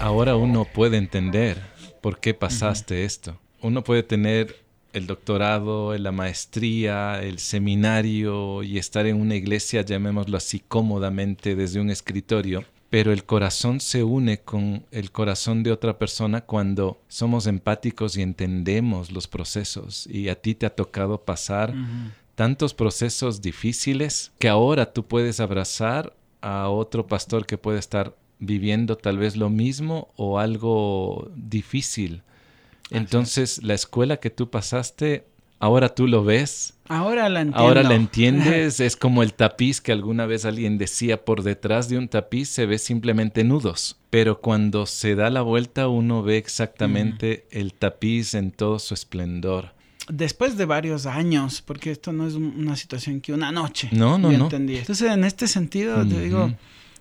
Ahora 0.00 0.36
uno 0.36 0.66
puede 0.66 0.96
entender 0.96 1.60
por 2.00 2.20
qué 2.20 2.32
pasaste 2.32 3.04
esto. 3.04 3.40
Uno 3.60 3.82
puede 3.82 4.04
tener 4.04 4.62
el 4.92 5.08
doctorado, 5.08 5.98
la 5.98 6.12
maestría, 6.12 7.20
el 7.20 7.40
seminario 7.40 8.62
y 8.62 8.78
estar 8.78 9.06
en 9.06 9.20
una 9.20 9.34
iglesia, 9.34 9.82
llamémoslo 9.82 10.36
así 10.36 10.60
cómodamente 10.60 11.56
desde 11.56 11.80
un 11.80 11.90
escritorio, 11.90 12.64
pero 12.90 13.12
el 13.12 13.24
corazón 13.24 13.78
se 13.78 14.02
une 14.02 14.40
con 14.40 14.84
el 14.90 15.12
corazón 15.12 15.62
de 15.62 15.70
otra 15.70 15.96
persona 15.96 16.40
cuando 16.40 17.00
somos 17.06 17.46
empáticos 17.46 18.16
y 18.16 18.22
entendemos 18.22 19.12
los 19.12 19.28
procesos. 19.28 20.08
Y 20.08 20.28
a 20.28 20.34
ti 20.34 20.56
te 20.56 20.66
ha 20.66 20.74
tocado 20.74 21.24
pasar 21.24 21.72
tantos 22.34 22.74
procesos 22.74 23.40
difíciles 23.40 24.32
que 24.40 24.48
ahora 24.48 24.92
tú 24.92 25.06
puedes 25.06 25.38
abrazar 25.38 26.16
a 26.40 26.68
otro 26.68 27.06
pastor 27.06 27.46
que 27.46 27.58
puede 27.58 27.78
estar 27.78 28.16
viviendo 28.40 28.96
tal 28.96 29.18
vez 29.18 29.36
lo 29.36 29.50
mismo 29.50 30.08
o 30.16 30.40
algo 30.40 31.30
difícil. 31.36 32.22
Entonces, 32.90 33.62
la 33.62 33.74
escuela 33.74 34.16
que 34.16 34.30
tú 34.30 34.50
pasaste 34.50 35.26
Ahora 35.60 35.94
tú 35.94 36.08
lo 36.08 36.24
ves. 36.24 36.72
Ahora 36.88 37.28
la 37.28 37.42
entiendo. 37.42 37.58
Ahora 37.58 37.82
la 37.82 37.94
entiendes. 37.94 38.80
es 38.80 38.96
como 38.96 39.22
el 39.22 39.34
tapiz 39.34 39.82
que 39.82 39.92
alguna 39.92 40.24
vez 40.24 40.46
alguien 40.46 40.78
decía, 40.78 41.22
por 41.22 41.42
detrás 41.42 41.90
de 41.90 41.98
un 41.98 42.08
tapiz 42.08 42.48
se 42.48 42.64
ve 42.64 42.78
simplemente 42.78 43.44
nudos. 43.44 43.98
Pero 44.08 44.40
cuando 44.40 44.86
se 44.86 45.14
da 45.14 45.28
la 45.28 45.42
vuelta 45.42 45.86
uno 45.88 46.22
ve 46.22 46.38
exactamente 46.38 47.46
el 47.50 47.74
tapiz 47.74 48.32
en 48.32 48.52
todo 48.52 48.78
su 48.78 48.94
esplendor. 48.94 49.74
Después 50.08 50.56
de 50.56 50.64
varios 50.64 51.04
años, 51.04 51.62
porque 51.62 51.90
esto 51.90 52.12
no 52.12 52.26
es 52.26 52.34
una 52.34 52.74
situación 52.74 53.20
que 53.20 53.34
una 53.34 53.52
noche. 53.52 53.90
No, 53.92 54.18
no, 54.18 54.32
no. 54.32 54.44
Entendí. 54.44 54.78
Entonces, 54.78 55.12
en 55.12 55.24
este 55.24 55.46
sentido, 55.46 56.04
te 56.08 56.20
digo, 56.20 56.50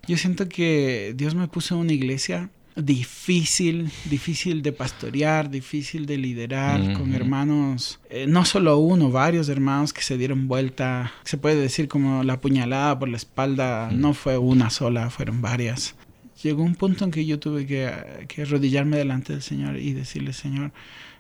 yo 0.06 0.18
siento 0.18 0.50
que 0.50 1.14
Dios 1.16 1.34
me 1.34 1.48
puso 1.48 1.76
en 1.76 1.82
una 1.82 1.94
iglesia 1.94 2.50
difícil, 2.76 3.90
difícil 4.06 4.62
de 4.62 4.72
pastorear, 4.72 5.50
difícil 5.50 6.06
de 6.06 6.18
liderar, 6.18 6.94
con 6.94 7.14
hermanos, 7.14 8.00
eh, 8.10 8.26
no 8.28 8.46
solo 8.46 8.78
uno, 8.78 9.12
varios 9.12 9.50
hermanos 9.50 9.94
que 9.94 10.02
se 10.02 10.18
dieron 10.18 10.48
vuelta, 10.48 11.12
se 11.24 11.38
puede 11.38 11.56
decir 11.56 11.88
como 11.88 12.24
la 12.24 12.40
puñalada 12.40 12.98
por 12.98 13.10
la 13.10 13.18
espalda, 13.18 13.90
no 13.92 14.14
fue 14.14 14.38
una 14.38 14.70
sola, 14.70 15.10
fueron 15.10 15.42
varias. 15.42 15.96
Llegó 16.44 16.64
un 16.64 16.76
punto 16.76 17.04
en 17.04 17.12
que 17.12 17.26
yo 17.26 17.38
tuve 17.38 17.66
que, 17.66 17.92
que 18.30 18.44
arrodillarme 18.44 18.98
delante 18.98 19.34
del 19.34 19.42
Señor 19.42 19.78
y 19.78 19.92
decirle, 19.92 20.32
Señor, 20.32 20.72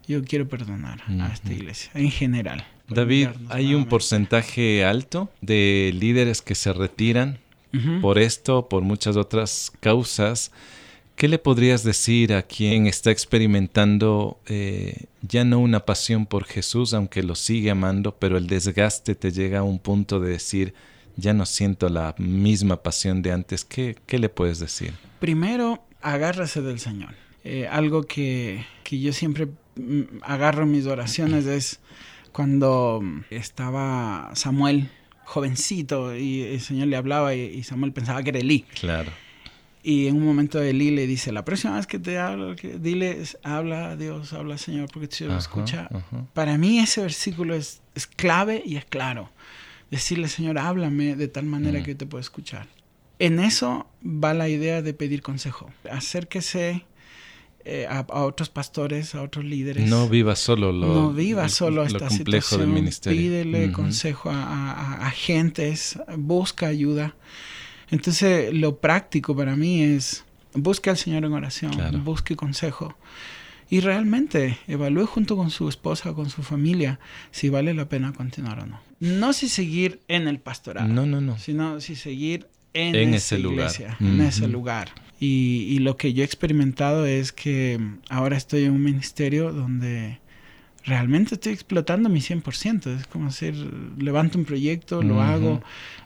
yo 0.07 0.23
quiero 0.23 0.47
perdonar 0.47 1.03
a 1.07 1.31
esta 1.31 1.53
iglesia 1.53 1.91
en 1.93 2.09
general. 2.09 2.65
David, 2.87 3.27
hay 3.49 3.75
un 3.75 3.85
porcentaje 3.85 4.83
alto 4.83 5.29
de 5.41 5.93
líderes 5.93 6.41
que 6.41 6.55
se 6.55 6.73
retiran 6.73 7.37
por 8.01 8.17
esto, 8.17 8.67
por 8.67 8.81
muchas 8.81 9.15
otras 9.15 9.71
causas. 9.79 10.51
¿Qué 11.19 11.27
le 11.27 11.37
podrías 11.37 11.83
decir 11.83 12.33
a 12.33 12.43
quien 12.43 12.87
está 12.87 13.11
experimentando 13.11 14.39
eh, 14.45 15.07
ya 15.21 15.43
no 15.43 15.59
una 15.59 15.81
pasión 15.81 16.25
por 16.25 16.45
Jesús, 16.45 16.93
aunque 16.93 17.23
lo 17.23 17.35
sigue 17.35 17.71
amando, 17.71 18.15
pero 18.17 18.37
el 18.37 18.47
desgaste 18.47 19.15
te 19.15 19.33
llega 19.33 19.59
a 19.59 19.63
un 19.63 19.79
punto 19.79 20.21
de 20.21 20.31
decir, 20.31 20.73
ya 21.17 21.33
no 21.33 21.45
siento 21.45 21.89
la 21.89 22.15
misma 22.17 22.83
pasión 22.83 23.21
de 23.21 23.33
antes? 23.33 23.65
¿Qué, 23.65 23.97
le 24.09 24.29
puedes 24.29 24.59
decir? 24.59 24.93
Primero, 25.19 25.83
agárrase 26.01 26.61
del 26.61 26.79
Señor. 26.79 27.13
Eh, 27.43 27.67
algo 27.67 28.03
que, 28.03 28.65
yo 28.89 29.11
siempre 29.11 29.49
mm, 29.75 30.21
agarro 30.21 30.63
en 30.63 30.71
mis 30.71 30.85
oraciones 30.85 31.45
es 31.47 31.81
cuando 32.31 33.03
estaba 33.29 34.31
Samuel 34.35 34.89
jovencito 35.25 36.15
y 36.15 36.43
el 36.43 36.61
Señor 36.61 36.87
le 36.87 36.95
hablaba 36.95 37.35
y, 37.35 37.61
Samuel 37.63 37.91
pensaba 37.91 38.23
que 38.23 38.29
era 38.29 38.39
Elí. 38.39 38.61
Claro. 38.79 39.11
Y 39.81 40.07
en 40.07 40.17
un 40.17 40.25
momento 40.25 40.61
Eli 40.61 40.91
le 40.91 41.07
dice, 41.07 41.31
la 41.31 41.45
próxima 41.45 41.77
vez 41.77 41.87
que 41.87 41.99
te 41.99 42.17
hablo, 42.17 42.53
dile, 42.55 43.23
habla 43.43 43.91
a 43.91 43.95
Dios, 43.95 44.33
habla 44.33 44.57
Señor, 44.57 44.89
porque 44.91 45.07
si 45.09 45.23
lo 45.23 45.37
escucha. 45.37 45.89
Para 46.33 46.57
mí 46.57 46.79
ese 46.79 47.01
versículo 47.01 47.55
es, 47.55 47.81
es, 47.95 48.05
clave 48.05 48.61
y 48.65 48.75
es 48.75 48.85
claro. 48.85 49.29
Decirle, 49.89 50.27
Señor, 50.27 50.59
háblame 50.59 51.15
de 51.15 51.27
tal 51.27 51.45
manera 51.45 51.81
que 51.81 51.95
te 51.95 52.05
pueda 52.05 52.21
escuchar. 52.21 52.67
En 53.19 53.39
eso 53.39 53.87
va 54.03 54.33
la 54.33 54.49
idea 54.49 54.81
de 54.81 54.93
pedir 54.93 55.21
consejo. 55.21 55.71
Acérquese 55.89 56.85
eh, 57.65 57.85
a, 57.89 58.05
otros 58.23 58.49
pastores, 58.49 59.13
a 59.15 59.21
otros 59.21 59.43
líderes. 59.45 59.89
No 59.89 60.07
viva 60.07 60.35
solo 60.35 60.71
lo, 60.71 60.87
no 60.87 61.13
viva 61.13 61.49
solo 61.49 61.83
esta 61.83 62.09
situación. 62.09 62.61
Del 62.61 62.69
ministerio. 62.69 63.19
Pídele 63.19 63.71
consejo 63.71 64.29
a, 64.29 64.71
a, 64.71 65.07
a, 65.07 65.11
gentes, 65.11 65.99
busca 66.17 66.67
ayuda. 66.67 67.15
Entonces, 67.91 68.53
lo 68.53 68.77
práctico 68.77 69.35
para 69.35 69.55
mí 69.55 69.81
es 69.81 70.23
busque 70.53 70.89
al 70.89 70.97
Señor 70.97 71.25
en 71.25 71.33
oración, 71.33 71.71
busque 72.03 72.35
consejo 72.35 72.95
y 73.69 73.81
realmente 73.81 74.57
evalúe 74.67 75.05
junto 75.05 75.37
con 75.37 75.51
su 75.51 75.69
esposa 75.69 76.11
o 76.11 76.15
con 76.15 76.29
su 76.29 76.41
familia 76.41 76.99
si 77.31 77.49
vale 77.49 77.73
la 77.73 77.87
pena 77.87 78.13
continuar 78.13 78.59
o 78.59 78.65
no. 78.65 78.81
No 78.99 79.33
si 79.33 79.47
seguir 79.47 79.99
en 80.07 80.27
el 80.27 80.39
pastorado, 80.39 80.87
no, 80.87 81.05
no, 81.05 81.21
no. 81.21 81.37
sino 81.37 81.79
si 81.79 81.95
seguir 81.95 82.47
en, 82.73 83.13
ese 83.13 83.37
lugar. 83.37 83.71
en 83.99 84.21
ese 84.21 84.47
lugar. 84.47 84.89
Y, 85.19 85.67
y, 85.69 85.79
lo 85.79 85.97
que 85.97 86.13
yo 86.13 86.23
he 86.23 86.25
experimentado 86.25 87.05
es 87.05 87.33
que 87.33 87.79
ahora 88.09 88.37
estoy 88.37 88.63
en 88.63 88.71
un 88.71 88.83
ministerio 88.83 89.51
donde 89.51 90.19
realmente 90.89 91.35
estoy 91.35 91.53
explotando 91.53 92.09
mi 92.09 92.19
100%. 92.19 92.99
Es 92.99 93.07
como 93.07 93.27
decir, 93.27 93.55
levanto 93.97 94.37
un 94.37 94.45
proyecto, 94.45 95.01
lo 95.01 95.21
hago, 95.21 95.61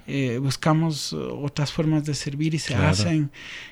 eh, 0.06 0.38
buscamos 0.40 1.14
otras 1.14 1.72
formas 1.72 2.06
de 2.06 2.14
servir 2.14 2.54
y 2.54 2.60
se 2.60 2.76
hacen. 2.76 3.32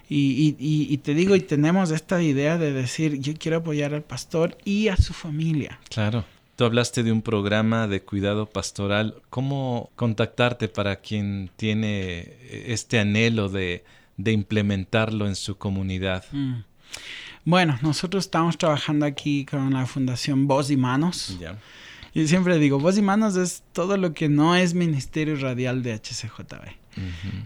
Y, 0.10 0.56
y, 0.58 0.98
te 0.98 1.14
digo, 1.14 1.36
y 1.36 1.42
tenemos 1.42 1.92
esta 1.92 2.22
idea 2.22 2.58
de 2.58 2.74
decir, 2.74 3.20
yo 3.20 3.34
quiero 3.38 3.58
apoyar 3.58 3.94
al 3.94 4.02
pastor 4.02 4.58
y 4.66 4.88
a 4.88 4.98
su 4.98 5.14
familia. 5.14 5.80
Claro. 5.90 6.26
Tú 6.56 6.66
hablaste 6.66 7.04
de 7.04 7.12
un 7.12 7.22
programa 7.22 7.88
de 7.88 8.02
cuidado 8.02 8.46
pastoral. 8.46 9.16
¿Cómo 9.30 9.90
contactarte 9.96 10.68
para 10.68 10.98
quien 10.98 11.50
tiene 11.56 12.34
este 12.50 13.00
anhelo 13.00 13.50
de, 13.50 13.84
de 14.18 14.32
implementarlo 14.32 15.28
en 15.28 15.36
su 15.36 15.58
comunidad? 15.58 16.26
Mm. 16.32 16.60
Bueno, 17.44 17.80
nosotros 17.82 18.26
estamos 18.26 18.58
trabajando 18.58 19.06
aquí 19.06 19.46
con 19.46 19.74
la 19.74 19.86
Fundación 19.88 20.48
Voz 20.48 20.70
y 20.70 20.78
Manos. 20.78 21.38
Y 22.14 22.28
siempre 22.28 22.60
digo, 22.60 22.80
Voz 22.80 22.98
y 22.98 23.02
Manos 23.02 23.36
es 23.36 23.64
todo 23.74 23.98
lo 23.98 24.14
que 24.14 24.30
no 24.30 24.56
es 24.56 24.74
Ministerio 24.74 25.36
Radial 25.38 25.82
de 25.82 25.94
HCJB. 25.94 26.82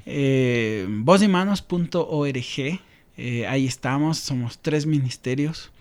Eh, 0.05 0.85
vozymanos.org, 0.89 2.79
eh, 3.17 3.47
ahí 3.47 3.65
estamos, 3.65 4.17
somos 4.17 4.59
tres 4.59 4.85
ministerios. 4.85 5.71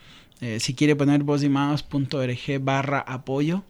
Eh, 0.41 0.61
si 0.61 0.75
quiere 0.75 0.95
poner 0.95 1.23
vozymanos.org 1.25 2.61
barra 2.61 3.01
apoyo, 3.01 3.65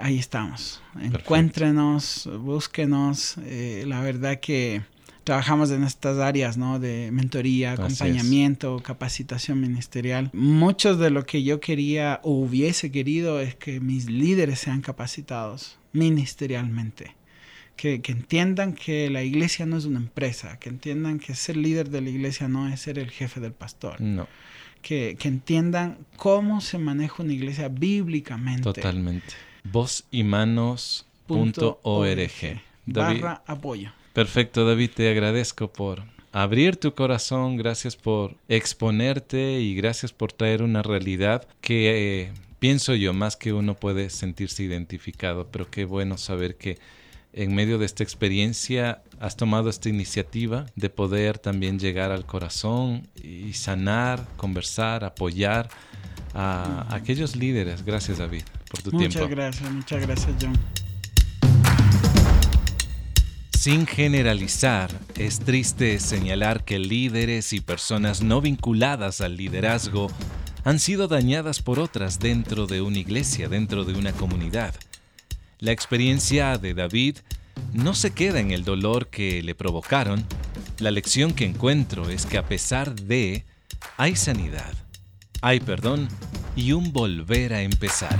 ahí 0.00 0.18
estamos. 0.18 0.82
Encuéntrenos, 1.00 2.28
búsquenos. 2.40 3.36
la 3.36 4.00
verdad 4.00 4.38
que 4.38 4.82
trabajamos 5.30 5.70
en 5.70 5.84
estas 5.84 6.18
áreas, 6.18 6.58
¿no? 6.58 6.80
De 6.80 7.12
mentoría, 7.12 7.74
acompañamiento, 7.74 8.80
capacitación 8.82 9.60
ministerial. 9.60 10.28
Mucho 10.32 10.96
de 10.96 11.10
lo 11.10 11.24
que 11.24 11.44
yo 11.44 11.60
quería 11.60 12.18
o 12.24 12.32
hubiese 12.32 12.90
querido 12.90 13.38
es 13.38 13.54
que 13.54 13.78
mis 13.78 14.10
líderes 14.10 14.58
sean 14.58 14.80
capacitados 14.80 15.78
ministerialmente. 15.92 17.14
Que, 17.76 18.02
entiendan 18.08 18.72
que 18.72 19.08
la 19.08 19.22
iglesia 19.22 19.66
no 19.66 19.76
es 19.76 19.84
una 19.84 20.00
empresa, 20.00 20.58
que 20.58 20.68
entiendan 20.68 21.20
que 21.20 21.36
ser 21.36 21.56
líder 21.56 21.90
de 21.90 22.00
la 22.00 22.10
iglesia 22.10 22.48
no 22.48 22.66
es 22.66 22.80
ser 22.80 22.98
el 22.98 23.12
jefe 23.12 23.38
del 23.38 23.52
pastor. 23.52 24.00
No. 24.00 24.26
Que, 24.82 25.16
entiendan 25.22 25.98
cómo 26.16 26.60
se 26.60 26.78
maneja 26.78 27.22
una 27.22 27.34
iglesia 27.34 27.68
bíblicamente. 27.68 28.64
Totalmente. 28.64 29.34
Voz 29.62 30.06
y 30.10 30.24
manos. 30.24 31.06
Barra 32.84 33.44
apoyo. 33.46 33.92
Perfecto, 34.20 34.66
David, 34.66 34.90
te 34.94 35.10
agradezco 35.10 35.72
por 35.72 36.02
abrir 36.30 36.76
tu 36.76 36.94
corazón, 36.94 37.56
gracias 37.56 37.96
por 37.96 38.36
exponerte 38.50 39.60
y 39.60 39.74
gracias 39.74 40.12
por 40.12 40.30
traer 40.30 40.62
una 40.62 40.82
realidad 40.82 41.48
que 41.62 42.24
eh, 42.24 42.32
pienso 42.58 42.94
yo 42.94 43.14
más 43.14 43.36
que 43.36 43.54
uno 43.54 43.76
puede 43.76 44.10
sentirse 44.10 44.62
identificado, 44.62 45.48
pero 45.50 45.70
qué 45.70 45.86
bueno 45.86 46.18
saber 46.18 46.56
que 46.56 46.78
en 47.32 47.54
medio 47.54 47.78
de 47.78 47.86
esta 47.86 48.02
experiencia 48.02 49.00
has 49.20 49.38
tomado 49.38 49.70
esta 49.70 49.88
iniciativa 49.88 50.66
de 50.76 50.90
poder 50.90 51.38
también 51.38 51.78
llegar 51.78 52.12
al 52.12 52.26
corazón 52.26 53.08
y 53.24 53.54
sanar, 53.54 54.28
conversar, 54.36 55.02
apoyar 55.02 55.70
a 56.34 56.94
aquellos 56.94 57.36
líderes. 57.36 57.86
Gracias 57.86 58.18
David 58.18 58.42
por 58.70 58.82
tu 58.82 58.90
tiempo. 58.90 59.18
Muchas 59.18 59.30
gracias, 59.30 59.70
muchas 59.70 60.06
gracias 60.06 60.34
John. 60.38 60.89
Sin 63.60 63.86
generalizar, 63.86 64.90
es 65.18 65.40
triste 65.40 66.00
señalar 66.00 66.64
que 66.64 66.78
líderes 66.78 67.52
y 67.52 67.60
personas 67.60 68.22
no 68.22 68.40
vinculadas 68.40 69.20
al 69.20 69.36
liderazgo 69.36 70.10
han 70.64 70.78
sido 70.78 71.08
dañadas 71.08 71.60
por 71.60 71.78
otras 71.78 72.18
dentro 72.18 72.66
de 72.66 72.80
una 72.80 72.96
iglesia, 72.96 73.50
dentro 73.50 73.84
de 73.84 73.92
una 73.92 74.12
comunidad. 74.12 74.74
La 75.58 75.72
experiencia 75.72 76.56
de 76.56 76.72
David 76.72 77.18
no 77.74 77.92
se 77.92 78.12
queda 78.12 78.40
en 78.40 78.50
el 78.50 78.64
dolor 78.64 79.08
que 79.08 79.42
le 79.42 79.54
provocaron. 79.54 80.24
La 80.78 80.90
lección 80.90 81.34
que 81.34 81.44
encuentro 81.44 82.08
es 82.08 82.24
que 82.24 82.38
a 82.38 82.48
pesar 82.48 82.94
de, 82.94 83.44
hay 83.98 84.16
sanidad, 84.16 84.72
hay 85.42 85.60
perdón 85.60 86.08
y 86.56 86.72
un 86.72 86.94
volver 86.94 87.52
a 87.52 87.60
empezar. 87.60 88.18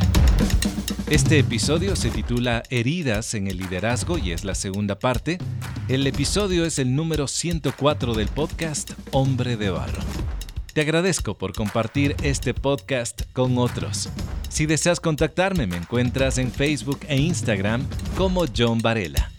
Este 1.11 1.41
episodio 1.41 1.97
se 1.97 2.11
titula 2.11 2.63
Heridas 2.71 3.35
en 3.35 3.49
el 3.49 3.59
liderazgo 3.59 4.17
y 4.17 4.31
es 4.31 4.45
la 4.45 4.55
segunda 4.55 4.99
parte. 4.99 5.39
El 5.89 6.07
episodio 6.07 6.65
es 6.65 6.79
el 6.79 6.95
número 6.95 7.27
104 7.27 8.15
del 8.15 8.29
podcast 8.29 8.93
Hombre 9.11 9.57
de 9.57 9.71
Barro. 9.71 10.03
Te 10.73 10.83
agradezco 10.83 11.37
por 11.37 11.53
compartir 11.53 12.15
este 12.23 12.55
podcast 12.55 13.23
con 13.33 13.59
otros. 13.59 14.09
Si 14.49 14.67
deseas 14.67 15.01
contactarme, 15.01 15.67
me 15.67 15.79
encuentras 15.79 16.39
en 16.39 16.53
Facebook 16.53 17.01
e 17.09 17.17
Instagram 17.17 17.85
como 18.17 18.45
John 18.57 18.79
Varela. 18.79 19.33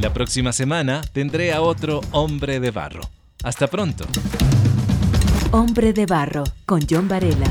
La 0.00 0.12
próxima 0.14 0.52
semana 0.52 1.02
tendré 1.12 1.52
a 1.52 1.60
otro 1.60 2.00
hombre 2.10 2.58
de 2.58 2.70
barro. 2.70 3.02
Hasta 3.42 3.66
pronto. 3.66 4.06
Hombre 5.50 5.92
de 5.92 6.06
barro 6.06 6.44
con 6.64 6.80
John 6.88 7.06
Varela. 7.06 7.50